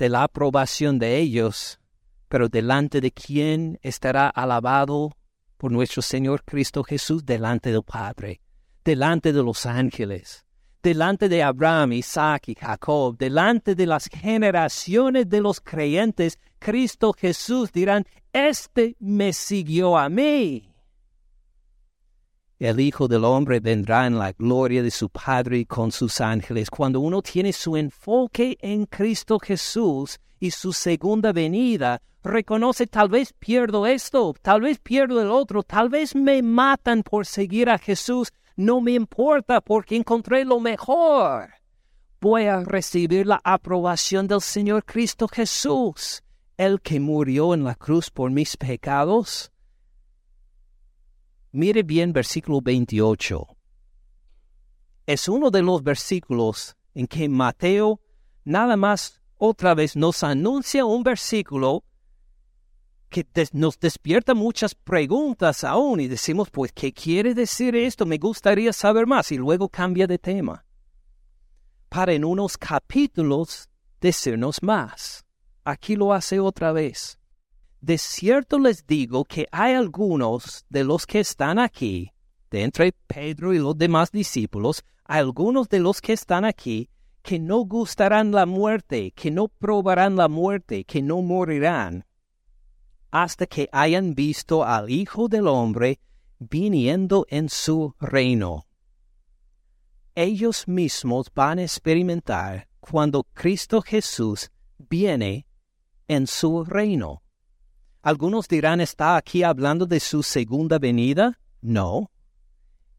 de 0.01 0.09
la 0.09 0.23
aprobación 0.23 0.97
de 0.97 1.19
ellos, 1.19 1.79
pero 2.27 2.49
delante 2.49 3.01
de 3.01 3.11
quién 3.11 3.77
estará 3.83 4.29
alabado 4.29 5.15
por 5.57 5.71
nuestro 5.71 6.01
Señor 6.01 6.43
Cristo 6.43 6.83
Jesús, 6.83 7.23
delante 7.23 7.71
del 7.71 7.83
Padre, 7.83 8.41
delante 8.83 9.31
de 9.31 9.43
los 9.43 9.67
ángeles, 9.67 10.43
delante 10.81 11.29
de 11.29 11.43
Abraham, 11.43 11.93
Isaac 11.93 12.49
y 12.49 12.55
Jacob, 12.55 13.15
delante 13.15 13.75
de 13.75 13.85
las 13.85 14.07
generaciones 14.07 15.29
de 15.29 15.39
los 15.39 15.61
creyentes, 15.61 16.39
Cristo 16.57 17.13
Jesús 17.13 17.71
dirán, 17.71 18.03
Este 18.33 18.95
me 18.99 19.33
siguió 19.33 19.99
a 19.99 20.09
mí. 20.09 20.70
El 22.61 22.79
Hijo 22.79 23.07
del 23.07 23.25
Hombre 23.25 23.59
vendrá 23.59 24.05
en 24.05 24.19
la 24.19 24.33
gloria 24.33 24.83
de 24.83 24.91
su 24.91 25.09
Padre 25.09 25.65
con 25.65 25.91
sus 25.91 26.21
ángeles. 26.21 26.69
Cuando 26.69 26.99
uno 26.99 27.23
tiene 27.23 27.53
su 27.53 27.75
enfoque 27.75 28.55
en 28.61 28.85
Cristo 28.85 29.39
Jesús 29.39 30.19
y 30.39 30.51
su 30.51 30.71
segunda 30.71 31.31
venida, 31.31 31.99
reconoce 32.23 32.85
tal 32.85 33.09
vez 33.09 33.33
pierdo 33.33 33.87
esto, 33.87 34.35
tal 34.43 34.61
vez 34.61 34.77
pierdo 34.77 35.19
el 35.23 35.31
otro, 35.31 35.63
tal 35.63 35.89
vez 35.89 36.13
me 36.13 36.43
matan 36.43 37.01
por 37.01 37.25
seguir 37.25 37.67
a 37.67 37.79
Jesús, 37.79 38.31
no 38.55 38.79
me 38.79 38.91
importa 38.91 39.59
porque 39.59 39.95
encontré 39.95 40.45
lo 40.45 40.59
mejor. 40.59 41.49
Voy 42.19 42.45
a 42.45 42.59
recibir 42.59 43.25
la 43.25 43.41
aprobación 43.43 44.27
del 44.27 44.41
Señor 44.41 44.85
Cristo 44.85 45.27
Jesús, 45.27 46.21
el 46.57 46.79
que 46.79 46.99
murió 46.99 47.55
en 47.55 47.63
la 47.63 47.73
cruz 47.73 48.11
por 48.11 48.29
mis 48.29 48.55
pecados 48.55 49.51
Mire 51.53 51.83
bien 51.83 52.13
versículo 52.13 52.61
28. 52.61 53.45
Es 55.05 55.27
uno 55.27 55.51
de 55.51 55.61
los 55.61 55.83
versículos 55.83 56.77
en 56.93 57.07
que 57.07 57.27
Mateo 57.27 57.99
nada 58.45 58.77
más 58.77 59.21
otra 59.37 59.73
vez 59.73 59.97
nos 59.97 60.23
anuncia 60.23 60.85
un 60.85 61.03
versículo 61.03 61.83
que 63.09 63.27
nos 63.51 63.77
despierta 63.77 64.33
muchas 64.33 64.73
preguntas 64.73 65.65
aún 65.65 65.99
y 65.99 66.07
decimos, 66.07 66.49
pues, 66.49 66.71
¿qué 66.71 66.93
quiere 66.93 67.33
decir 67.33 67.75
esto? 67.75 68.05
Me 68.05 68.17
gustaría 68.17 68.71
saber 68.71 69.05
más 69.05 69.33
y 69.33 69.37
luego 69.37 69.67
cambia 69.67 70.07
de 70.07 70.17
tema. 70.17 70.65
Para 71.89 72.13
en 72.13 72.23
unos 72.23 72.57
capítulos 72.57 73.69
decirnos 73.99 74.63
más. 74.63 75.25
Aquí 75.65 75.97
lo 75.97 76.13
hace 76.13 76.39
otra 76.39 76.71
vez. 76.71 77.19
De 77.81 77.97
cierto 77.97 78.59
les 78.59 78.85
digo 78.85 79.25
que 79.25 79.47
hay 79.51 79.73
algunos 79.73 80.65
de 80.69 80.83
los 80.83 81.07
que 81.07 81.19
están 81.19 81.57
aquí, 81.57 82.13
de 82.51 82.61
entre 82.61 82.91
Pedro 83.07 83.53
y 83.53 83.57
los 83.57 83.75
demás 83.75 84.11
discípulos, 84.11 84.83
algunos 85.03 85.67
de 85.67 85.79
los 85.79 85.99
que 85.99 86.13
están 86.13 86.45
aquí, 86.45 86.89
que 87.23 87.39
no 87.39 87.59
gustarán 87.65 88.31
la 88.31 88.45
muerte, 88.45 89.11
que 89.11 89.31
no 89.31 89.47
probarán 89.47 90.15
la 90.15 90.27
muerte, 90.27 90.83
que 90.83 91.01
no 91.01 91.23
morirán, 91.23 92.05
hasta 93.09 93.47
que 93.47 93.67
hayan 93.71 94.13
visto 94.13 94.63
al 94.63 94.91
Hijo 94.91 95.27
del 95.27 95.47
Hombre 95.47 95.99
viniendo 96.37 97.25
en 97.29 97.49
su 97.49 97.95
reino. 97.99 98.67
Ellos 100.13 100.67
mismos 100.67 101.31
van 101.33 101.57
a 101.57 101.63
experimentar 101.63 102.67
cuando 102.79 103.23
Cristo 103.33 103.81
Jesús 103.81 104.51
viene 104.77 105.47
en 106.07 106.27
su 106.27 106.63
reino. 106.63 107.20
Algunos 108.03 108.47
dirán, 108.47 108.81
¿está 108.81 109.15
aquí 109.15 109.43
hablando 109.43 109.85
de 109.85 109.99
su 109.99 110.23
segunda 110.23 110.79
venida? 110.79 111.37
No. 111.61 112.09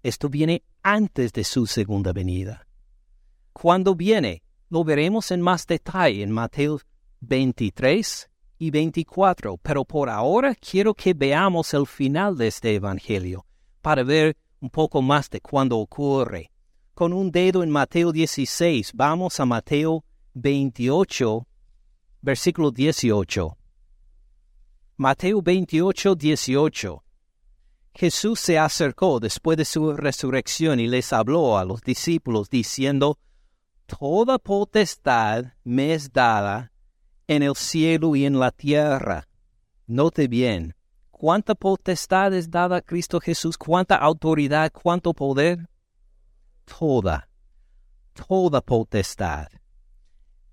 Esto 0.00 0.28
viene 0.28 0.62
antes 0.82 1.32
de 1.32 1.42
su 1.42 1.66
segunda 1.66 2.12
venida. 2.12 2.68
¿Cuándo 3.52 3.96
viene? 3.96 4.44
Lo 4.70 4.84
veremos 4.84 5.32
en 5.32 5.40
más 5.40 5.66
detalle 5.66 6.22
en 6.22 6.30
Mateo 6.30 6.78
23 7.20 8.30
y 8.58 8.70
24, 8.70 9.56
pero 9.58 9.84
por 9.84 10.08
ahora 10.08 10.54
quiero 10.54 10.94
que 10.94 11.14
veamos 11.14 11.74
el 11.74 11.86
final 11.86 12.36
de 12.36 12.46
este 12.46 12.76
Evangelio 12.76 13.44
para 13.80 14.04
ver 14.04 14.36
un 14.60 14.70
poco 14.70 15.02
más 15.02 15.28
de 15.30 15.40
cuándo 15.40 15.78
ocurre. 15.78 16.52
Con 16.94 17.12
un 17.12 17.32
dedo 17.32 17.64
en 17.64 17.70
Mateo 17.70 18.12
16, 18.12 18.92
vamos 18.94 19.40
a 19.40 19.46
Mateo 19.46 20.04
28, 20.34 21.44
versículo 22.20 22.70
18. 22.70 23.58
Mateo 24.96 25.40
28, 25.40 26.14
18. 26.14 27.02
Jesús 27.94 28.40
se 28.40 28.58
acercó 28.58 29.20
después 29.20 29.56
de 29.56 29.64
su 29.64 29.94
resurrección 29.94 30.80
y 30.80 30.86
les 30.86 31.14
habló 31.14 31.56
a 31.56 31.64
los 31.64 31.80
discípulos 31.80 32.50
diciendo, 32.50 33.18
Toda 33.86 34.38
potestad 34.38 35.46
me 35.64 35.94
es 35.94 36.12
dada 36.12 36.72
en 37.26 37.42
el 37.42 37.56
cielo 37.56 38.14
y 38.16 38.26
en 38.26 38.38
la 38.38 38.50
tierra. 38.50 39.26
Note 39.86 40.28
bien, 40.28 40.74
¿cuánta 41.10 41.54
potestad 41.54 42.34
es 42.34 42.50
dada 42.50 42.76
a 42.76 42.82
Cristo 42.82 43.18
Jesús? 43.18 43.56
¿Cuánta 43.56 43.96
autoridad? 43.96 44.70
¿Cuánto 44.72 45.14
poder? 45.14 45.70
Toda, 46.66 47.28
toda 48.12 48.60
potestad. 48.60 49.48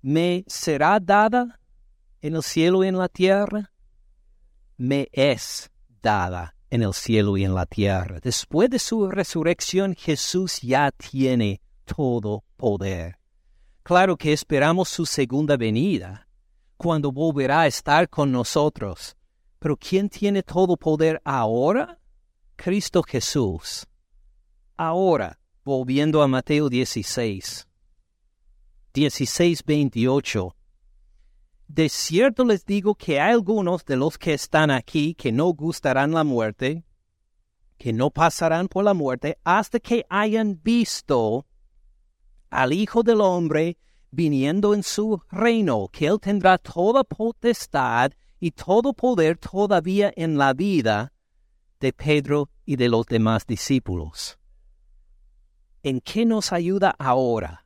¿Me 0.00 0.44
será 0.46 0.98
dada 0.98 1.60
en 2.22 2.36
el 2.36 2.42
cielo 2.42 2.82
y 2.84 2.88
en 2.88 2.96
la 2.96 3.08
tierra? 3.08 3.69
Me 4.80 5.10
es 5.12 5.70
dada 6.00 6.56
en 6.70 6.82
el 6.82 6.94
cielo 6.94 7.36
y 7.36 7.44
en 7.44 7.54
la 7.54 7.66
tierra. 7.66 8.18
Después 8.18 8.70
de 8.70 8.78
su 8.78 9.10
resurrección, 9.10 9.94
Jesús 9.94 10.62
ya 10.62 10.90
tiene 10.90 11.60
todo 11.84 12.44
poder. 12.56 13.18
Claro 13.82 14.16
que 14.16 14.32
esperamos 14.32 14.88
su 14.88 15.04
segunda 15.04 15.58
venida, 15.58 16.26
cuando 16.78 17.12
volverá 17.12 17.60
a 17.60 17.66
estar 17.66 18.08
con 18.08 18.32
nosotros. 18.32 19.16
Pero 19.58 19.76
¿quién 19.76 20.08
tiene 20.08 20.42
todo 20.42 20.78
poder 20.78 21.20
ahora? 21.26 21.98
Cristo 22.56 23.02
Jesús. 23.02 23.86
Ahora, 24.78 25.38
volviendo 25.62 26.22
a 26.22 26.26
Mateo 26.26 26.70
16. 26.70 27.68
16, 28.94 29.62
28. 29.62 30.56
De 31.72 31.88
cierto 31.88 32.44
les 32.44 32.66
digo 32.66 32.96
que 32.96 33.20
hay 33.20 33.30
algunos 33.32 33.84
de 33.84 33.96
los 33.96 34.18
que 34.18 34.34
están 34.34 34.72
aquí 34.72 35.14
que 35.14 35.30
no 35.30 35.46
gustarán 35.50 36.10
la 36.10 36.24
muerte, 36.24 36.84
que 37.78 37.92
no 37.92 38.10
pasarán 38.10 38.66
por 38.66 38.82
la 38.82 38.92
muerte 38.92 39.38
hasta 39.44 39.78
que 39.78 40.04
hayan 40.10 40.60
visto 40.60 41.46
al 42.50 42.72
Hijo 42.72 43.04
del 43.04 43.20
Hombre 43.20 43.78
viniendo 44.10 44.74
en 44.74 44.82
su 44.82 45.22
reino, 45.30 45.86
que 45.92 46.08
Él 46.08 46.18
tendrá 46.18 46.58
toda 46.58 47.04
potestad 47.04 48.10
y 48.40 48.50
todo 48.50 48.92
poder 48.92 49.38
todavía 49.38 50.12
en 50.16 50.38
la 50.38 50.52
vida 50.54 51.12
de 51.78 51.92
Pedro 51.92 52.50
y 52.64 52.74
de 52.74 52.88
los 52.88 53.06
demás 53.06 53.46
discípulos. 53.46 54.40
¿En 55.84 56.00
qué 56.00 56.26
nos 56.26 56.52
ayuda 56.52 56.96
ahora? 56.98 57.64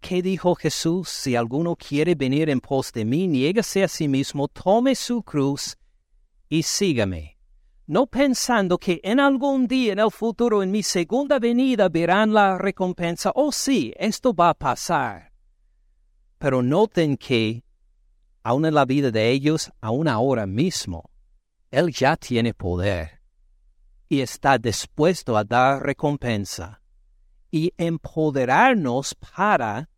¿Qué 0.00 0.22
dijo 0.22 0.54
Jesús? 0.54 1.08
Si 1.08 1.34
alguno 1.34 1.76
quiere 1.76 2.14
venir 2.14 2.48
en 2.50 2.60
pos 2.60 2.92
de 2.92 3.04
mí, 3.04 3.26
niégase 3.26 3.82
a 3.82 3.88
sí 3.88 4.08
mismo, 4.08 4.48
tome 4.48 4.94
su 4.94 5.22
cruz 5.22 5.76
y 6.48 6.62
sígame. 6.62 7.36
No 7.86 8.06
pensando 8.06 8.78
que 8.78 9.00
en 9.04 9.20
algún 9.20 9.66
día 9.66 9.92
en 9.92 10.00
el 10.00 10.10
futuro, 10.10 10.62
en 10.62 10.70
mi 10.70 10.82
segunda 10.82 11.38
venida, 11.38 11.88
verán 11.88 12.32
la 12.32 12.58
recompensa. 12.58 13.32
Oh 13.34 13.52
sí, 13.52 13.92
esto 13.96 14.34
va 14.34 14.50
a 14.50 14.54
pasar. 14.54 15.32
Pero 16.38 16.62
noten 16.62 17.16
que, 17.16 17.64
aun 18.42 18.66
en 18.66 18.74
la 18.74 18.84
vida 18.84 19.10
de 19.10 19.30
ellos, 19.30 19.72
aún 19.80 20.08
ahora 20.08 20.46
mismo, 20.46 21.10
Él 21.70 21.92
ya 21.92 22.16
tiene 22.16 22.54
poder 22.54 23.20
y 24.08 24.20
está 24.20 24.58
dispuesto 24.58 25.36
a 25.36 25.44
dar 25.44 25.82
recompensa 25.82 26.80
y 27.56 27.72
empoderarnos 27.78 29.14
para 29.14 29.88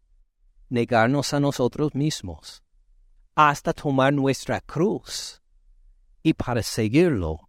negarnos 0.68 1.34
a 1.34 1.40
nosotros 1.40 1.92
mismos, 1.92 2.62
hasta 3.34 3.72
tomar 3.72 4.12
nuestra 4.12 4.60
cruz 4.60 5.42
y 6.22 6.34
para 6.34 6.62
seguirlo. 6.62 7.48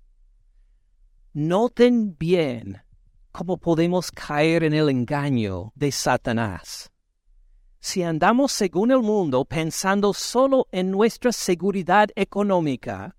Noten 1.33 2.17
bien 2.17 2.81
cómo 3.31 3.57
podemos 3.57 4.09
caer 4.09 4.63
en 4.63 4.73
el 4.73 4.89
engaño 4.89 5.73
de 5.75 5.91
Satanás. 5.91 6.91
Si 7.79 8.01
andamos 8.01 8.51
según 8.51 8.89
el 8.89 9.03
mundo 9.03 9.45
pensando 9.45 10.11
solo 10.15 10.65
en 10.71 10.89
nuestra 10.89 11.31
seguridad 11.31 12.09
económica, 12.15 13.15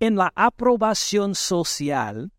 en 0.00 0.16
la 0.16 0.32
aprobación 0.34 1.34
social, 1.34 2.32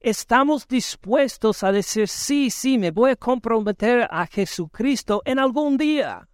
estamos 0.00 0.66
dispuestos 0.66 1.62
a 1.62 1.72
decir, 1.72 2.08
sí, 2.08 2.50
sí, 2.50 2.78
me 2.78 2.90
voy 2.90 3.12
a 3.12 3.16
comprometer 3.16 4.06
a 4.10 4.26
Jesucristo 4.26 5.22
en 5.24 5.38
algún 5.38 5.76
día, 5.76 6.28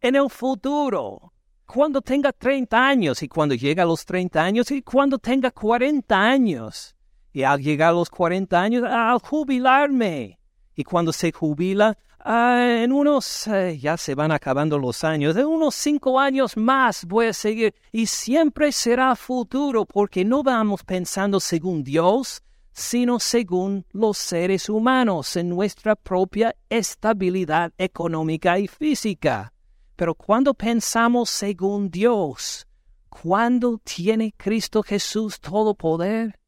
en 0.00 0.16
el 0.16 0.28
futuro, 0.28 1.32
cuando 1.66 2.02
tenga 2.02 2.32
30 2.32 2.86
años 2.86 3.22
y 3.22 3.28
cuando 3.28 3.54
llegue 3.54 3.80
a 3.80 3.86
los 3.86 4.04
30 4.04 4.42
años 4.42 4.70
y 4.70 4.82
cuando 4.82 5.18
tenga 5.18 5.50
40 5.50 6.16
años. 6.16 6.94
Y 7.32 7.42
al 7.42 7.60
llegar 7.60 7.90
a 7.90 7.94
los 7.94 8.10
40 8.10 8.60
años, 8.60 8.84
al 8.84 9.18
jubilarme. 9.18 10.38
Y 10.76 10.84
cuando 10.84 11.12
se 11.12 11.32
jubila, 11.32 11.96
ah, 12.20 12.78
en 12.82 12.92
unos, 12.92 13.46
eh, 13.48 13.78
ya 13.78 13.96
se 13.96 14.14
van 14.14 14.30
acabando 14.30 14.78
los 14.78 15.02
años, 15.04 15.36
en 15.36 15.46
unos 15.46 15.74
cinco 15.74 16.20
años 16.20 16.56
más 16.56 17.04
voy 17.06 17.26
a 17.26 17.32
seguir. 17.32 17.74
Y 17.90 18.06
siempre 18.06 18.70
será 18.72 19.16
futuro 19.16 19.84
porque 19.84 20.24
no 20.24 20.42
vamos 20.42 20.84
pensando 20.84 21.40
según 21.40 21.82
Dios, 21.82 22.42
sino 22.74 23.18
según 23.20 23.86
los 23.92 24.18
seres 24.18 24.68
humanos 24.68 25.36
en 25.36 25.48
nuestra 25.48 25.96
propia 25.96 26.54
estabilidad 26.68 27.72
económica 27.78 28.58
y 28.58 28.68
física. 28.68 29.54
Pero 29.96 30.14
cuando 30.14 30.52
pensamos 30.52 31.30
según 31.30 31.90
Dios, 31.90 32.66
¿cuándo 33.08 33.80
tiene 33.82 34.34
Cristo 34.36 34.82
Jesús 34.82 35.40
todo 35.40 35.74
poder? 35.74 36.38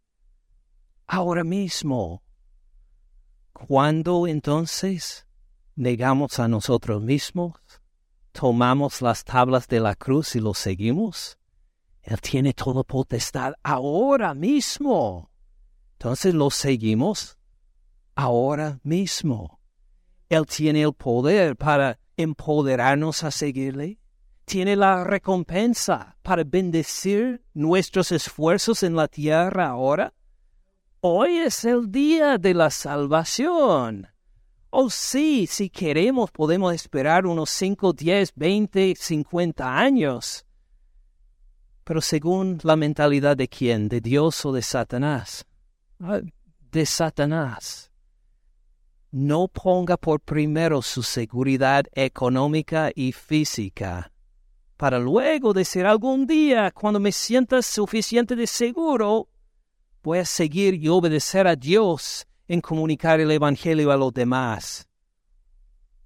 ahora 1.07 1.45
mismo. 1.45 2.22
¿Cuándo 3.53 4.27
entonces 4.27 5.27
negamos 5.74 6.39
a 6.39 6.49
nosotros 6.49 7.03
mismos? 7.03 7.55
¿Tomamos 8.33 9.01
las 9.01 9.24
tablas 9.24 9.66
de 9.68 9.81
la 9.81 9.95
cruz 9.95 10.37
y 10.37 10.41
lo 10.41 10.53
seguimos? 10.53 11.39
Él 12.03 12.20
tiene 12.20 12.53
toda 12.53 12.83
potestad 12.85 13.55
ahora 13.62 14.35
mismo. 14.35 15.31
Entonces 15.99 16.34
lo 16.34 16.51
seguimos 16.51 17.38
ahora 18.14 18.78
mismo. 18.82 19.61
Él 20.28 20.44
tiene 20.44 20.82
el 20.82 20.92
poder 20.92 21.57
para 21.57 21.99
empoderarnos 22.18 23.24
a 23.24 23.30
seguirle. 23.30 23.99
Tiene 24.44 24.76
la 24.76 25.05
recompensa 25.05 26.16
para 26.22 26.44
bendecir 26.44 27.42
nuestros 27.55 28.12
esfuerzos 28.12 28.82
en 28.82 28.94
la 28.94 29.09
tierra 29.09 29.68
ahora. 29.68 30.12
Hoy 31.01 31.38
es 31.38 31.64
el 31.64 31.90
día 31.90 32.36
de 32.36 32.53
la 32.53 32.70
salvación. 32.70 34.09
Oh 34.68 34.90
sí, 34.90 35.47
si 35.47 35.70
queremos 35.70 36.30
podemos 36.30 36.74
esperar 36.74 37.24
unos 37.26 37.49
5, 37.49 37.94
10, 37.94 38.32
20, 38.34 38.94
50 38.94 39.78
años. 39.78 40.44
Pero 41.84 42.03
según 42.03 42.59
la 42.64 42.76
mentalidad 42.76 43.36
de 43.36 43.49
quién, 43.49 43.88
de 43.88 44.03
Dios 44.03 44.44
o 44.44 44.53
de 44.53 44.61
Satanás. 44.61 45.47
Ah, 46.01 46.20
de 46.72 46.86
Satanás. 46.86 47.90
No 49.11 49.49
ponga 49.49 49.97
por 49.97 50.20
primero 50.20 50.82
su 50.82 51.03
seguridad 51.03 51.84
económica 51.92 52.90
y 52.94 53.12
física, 53.12 54.12
para 54.76 54.99
luego 54.99 55.55
decir 55.55 55.86
algún 55.86 56.26
día, 56.26 56.70
cuando 56.70 57.01
me 57.01 57.11
sienta 57.11 57.62
suficiente 57.62 58.36
de 58.36 58.47
seguro, 58.47 59.28
voy 60.03 60.18
a 60.18 60.24
seguir 60.26 60.74
y 60.74 60.88
obedecer 60.88 61.47
a 61.47 61.57
Dios 61.57 62.26
en 62.47 62.61
comunicar 62.61 63.18
el 63.18 63.30
Evangelio 63.30 63.90
a 63.90 63.97
los 63.97 64.12
demás. 64.12 64.86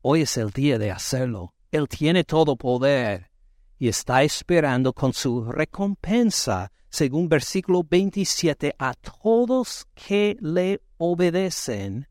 Hoy 0.03 0.23
es 0.23 0.37
el 0.37 0.51
día 0.51 0.79
de 0.79 0.93
hacerlo. 0.93 1.53
Él 1.73 1.89
tiene 1.89 2.23
todo 2.23 2.55
poder 2.55 3.31
y 3.77 3.89
está 3.89 4.23
esperando 4.23 4.93
con 4.93 5.13
su 5.13 5.51
recompensa, 5.51 6.71
según 6.91 7.29
versículo 7.29 7.85
27, 7.85 8.75
a 8.79 8.95
todos 8.95 9.87
que 9.95 10.37
le 10.41 10.83
obedecen, 10.99 12.09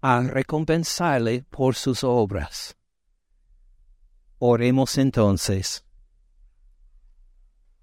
a 0.00 0.20
recompensarle 0.20 1.42
por 1.50 1.74
sus 1.74 2.04
obras. 2.04 2.76
Oremos 4.38 4.98
entonces. 4.98 5.84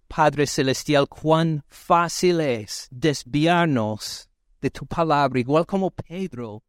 Padre 0.08 0.48
Celestial, 0.48 1.10
cuán 1.10 1.64
fácil 1.68 2.40
es 2.40 2.88
desviarnos 2.92 4.30
de 4.62 4.70
tu 4.70 4.86
palabra, 4.86 5.40
igual 5.40 5.66
como 5.66 5.92
Pedro, 5.92 6.64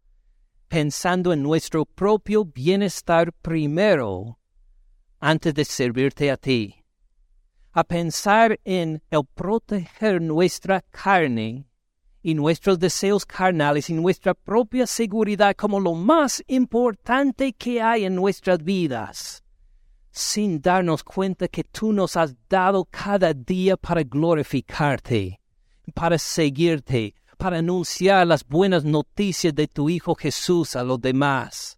pensando 0.67 1.33
en 1.33 1.43
nuestro 1.43 1.85
propio 1.85 2.45
bienestar 2.45 3.33
primero 3.33 4.41
antes 5.21 5.55
de 5.55 5.65
servirte 5.65 6.31
a 6.31 6.37
ti, 6.37 6.86
a 7.77 7.85
pensar 7.85 8.59
en 8.65 9.03
el 9.11 9.23
proteger 9.35 10.23
nuestra 10.23 10.81
carne 10.91 11.67
y 12.23 12.35
nuestros 12.35 12.79
deseos 12.79 13.27
carnales 13.27 13.91
y 13.91 13.93
nuestra 13.93 14.33
propia 14.33 14.87
seguridad 14.87 15.55
como 15.55 15.79
lo 15.79 15.93
más 15.93 16.43
importante 16.47 17.53
que 17.53 17.83
hay 17.83 18.07
en 18.07 18.15
nuestras 18.15 18.65
vidas 18.65 19.45
sin 20.11 20.63
darnos 20.63 21.05
cuenta 21.05 21.49
que 21.49 21.65
tú 21.65 21.93
nos 21.93 22.17
has 22.17 22.35
dado 22.49 22.87
cada 22.87 23.35
día 23.35 23.77
para 23.77 24.03
glorificarte, 24.03 25.39
para 25.93 26.17
seguirte, 26.17 27.15
para 27.37 27.59
anunciar 27.59 28.27
las 28.27 28.43
buenas 28.43 28.83
noticias 28.83 29.55
de 29.55 29.69
tu 29.69 29.91
Hijo 29.91 30.15
Jesús 30.15 30.75
a 30.75 30.83
los 30.83 30.99
demás. 31.03 31.76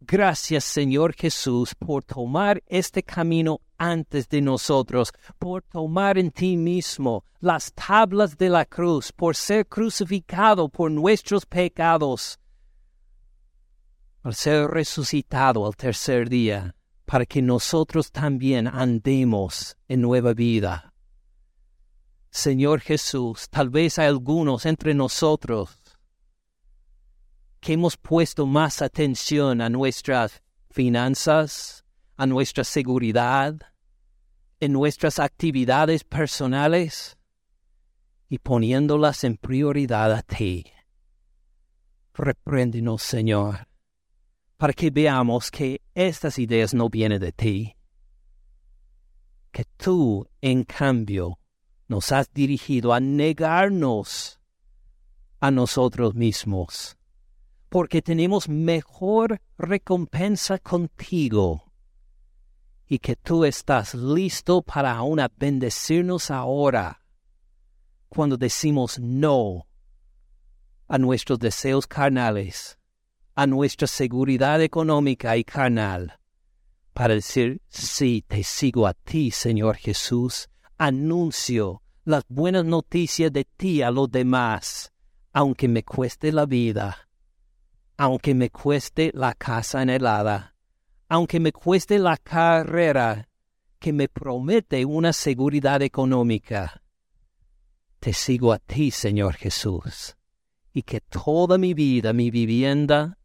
Gracias 0.00 0.64
Señor 0.64 1.14
Jesús 1.14 1.74
por 1.74 2.04
tomar 2.04 2.62
este 2.66 3.02
camino 3.02 3.60
antes 3.78 4.28
de 4.28 4.40
nosotros, 4.40 5.12
por 5.38 5.62
tomar 5.62 6.18
en 6.18 6.30
ti 6.30 6.56
mismo 6.56 7.24
las 7.40 7.72
tablas 7.72 8.36
de 8.36 8.50
la 8.50 8.64
cruz, 8.64 9.12
por 9.12 9.34
ser 9.34 9.66
crucificado 9.66 10.68
por 10.68 10.90
nuestros 10.90 11.46
pecados, 11.46 12.38
al 14.22 14.34
ser 14.34 14.68
resucitado 14.68 15.66
al 15.66 15.76
tercer 15.76 16.28
día 16.28 16.74
para 17.04 17.26
que 17.26 17.42
nosotros 17.42 18.10
también 18.10 18.66
andemos 18.66 19.76
en 19.88 20.00
nueva 20.00 20.32
vida. 20.32 20.92
Señor 22.30 22.80
Jesús, 22.80 23.48
tal 23.48 23.70
vez 23.70 23.98
hay 23.98 24.08
algunos 24.08 24.66
entre 24.66 24.94
nosotros 24.94 25.83
que 27.64 27.72
hemos 27.72 27.96
puesto 27.96 28.46
más 28.46 28.82
atención 28.82 29.60
a 29.60 29.70
nuestras 29.70 30.42
finanzas, 30.70 31.84
a 32.16 32.26
nuestra 32.26 32.62
seguridad, 32.62 33.56
en 34.60 34.72
nuestras 34.72 35.18
actividades 35.18 36.04
personales 36.04 37.16
y 38.28 38.38
poniéndolas 38.38 39.24
en 39.24 39.36
prioridad 39.36 40.12
a 40.12 40.22
ti. 40.22 40.66
Repréndenos, 42.12 43.02
Señor 43.02 43.66
para 44.56 44.72
que 44.72 44.90
veamos 44.90 45.50
que 45.50 45.82
estas 45.94 46.38
ideas 46.38 46.74
no 46.74 46.88
vienen 46.88 47.20
de 47.20 47.32
ti, 47.32 47.76
que 49.52 49.64
tú, 49.76 50.26
en 50.40 50.64
cambio, 50.64 51.38
nos 51.88 52.12
has 52.12 52.32
dirigido 52.32 52.92
a 52.92 53.00
negarnos 53.00 54.40
a 55.40 55.50
nosotros 55.50 56.14
mismos, 56.14 56.96
porque 57.74 58.02
tenemos 58.02 58.48
mejor 58.48 59.40
recompensa 59.58 60.60
contigo 60.60 61.72
y 62.86 63.00
que 63.00 63.16
tú 63.16 63.44
estás 63.44 63.94
listo 63.94 64.62
para 64.62 64.92
aún 64.92 65.20
bendecirnos 65.36 66.30
ahora 66.30 67.04
cuando 68.08 68.36
decimos 68.36 69.00
no 69.00 69.66
a 70.86 70.98
nuestros 70.98 71.40
deseos 71.40 71.88
carnales 71.88 72.78
a 73.34 73.44
nuestra 73.48 73.88
seguridad 73.88 74.62
económica 74.62 75.36
y 75.36 75.42
carnal, 75.42 76.20
para 76.92 77.14
decir, 77.14 77.60
sí, 77.70 78.24
te 78.28 78.44
sigo 78.44 78.86
a 78.86 78.94
ti, 78.94 79.32
Señor 79.32 79.78
Jesús, 79.78 80.48
anuncio 80.78 81.82
las 82.04 82.22
buenas 82.28 82.64
noticias 82.64 83.32
de 83.32 83.44
ti 83.44 83.82
a 83.82 83.90
los 83.90 84.08
demás, 84.12 84.92
aunque 85.32 85.66
me 85.66 85.82
cueste 85.82 86.30
la 86.30 86.46
vida, 86.46 87.03
aunque 87.96 88.34
me 88.34 88.50
cueste 88.50 89.10
la 89.14 89.34
casa 89.34 89.80
anhelada, 89.80 90.54
aunque 91.08 91.38
me 91.40 91.52
cueste 91.52 91.98
la 91.98 92.16
carrera 92.16 93.28
que 93.78 93.92
me 93.92 94.08
promete 94.08 94.84
una 94.84 95.12
seguridad 95.12 95.82
económica. 95.82 96.82
Te 98.00 98.12
sigo 98.12 98.52
a 98.52 98.58
ti, 98.58 98.90
Señor 98.90 99.34
Jesús, 99.34 100.16
y 100.72 100.82
que 100.82 101.00
toda 101.00 101.58
mi 101.58 101.74
vida, 101.74 102.12
mi 102.12 102.30
vivienda, 102.30 103.18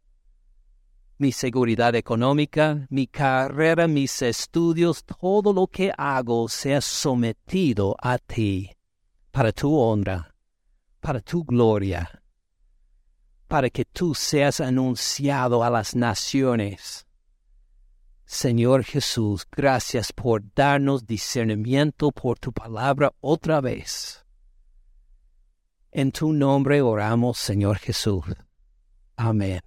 mi 1.18 1.32
seguridad 1.32 1.94
económica, 1.94 2.86
mi 2.88 3.06
carrera, 3.06 3.86
mis 3.86 4.22
estudios, 4.22 5.04
todo 5.04 5.52
lo 5.52 5.66
que 5.66 5.92
hago 5.96 6.48
sea 6.48 6.80
sometido 6.80 7.94
a 8.00 8.16
ti, 8.18 8.70
para 9.30 9.52
tu 9.52 9.76
honra, 9.76 10.34
para 11.00 11.20
tu 11.20 11.44
gloria, 11.44 12.19
para 13.50 13.68
que 13.68 13.84
tú 13.84 14.14
seas 14.14 14.60
anunciado 14.60 15.64
a 15.64 15.70
las 15.70 15.96
naciones. 15.96 17.04
Señor 18.24 18.84
Jesús, 18.84 19.44
gracias 19.50 20.12
por 20.12 20.40
darnos 20.54 21.04
discernimiento 21.04 22.12
por 22.12 22.38
tu 22.38 22.52
palabra 22.52 23.12
otra 23.20 23.60
vez. 23.60 24.24
En 25.90 26.12
tu 26.12 26.32
nombre 26.32 26.80
oramos, 26.80 27.38
Señor 27.38 27.78
Jesús. 27.78 28.24
Amén. 29.16 29.62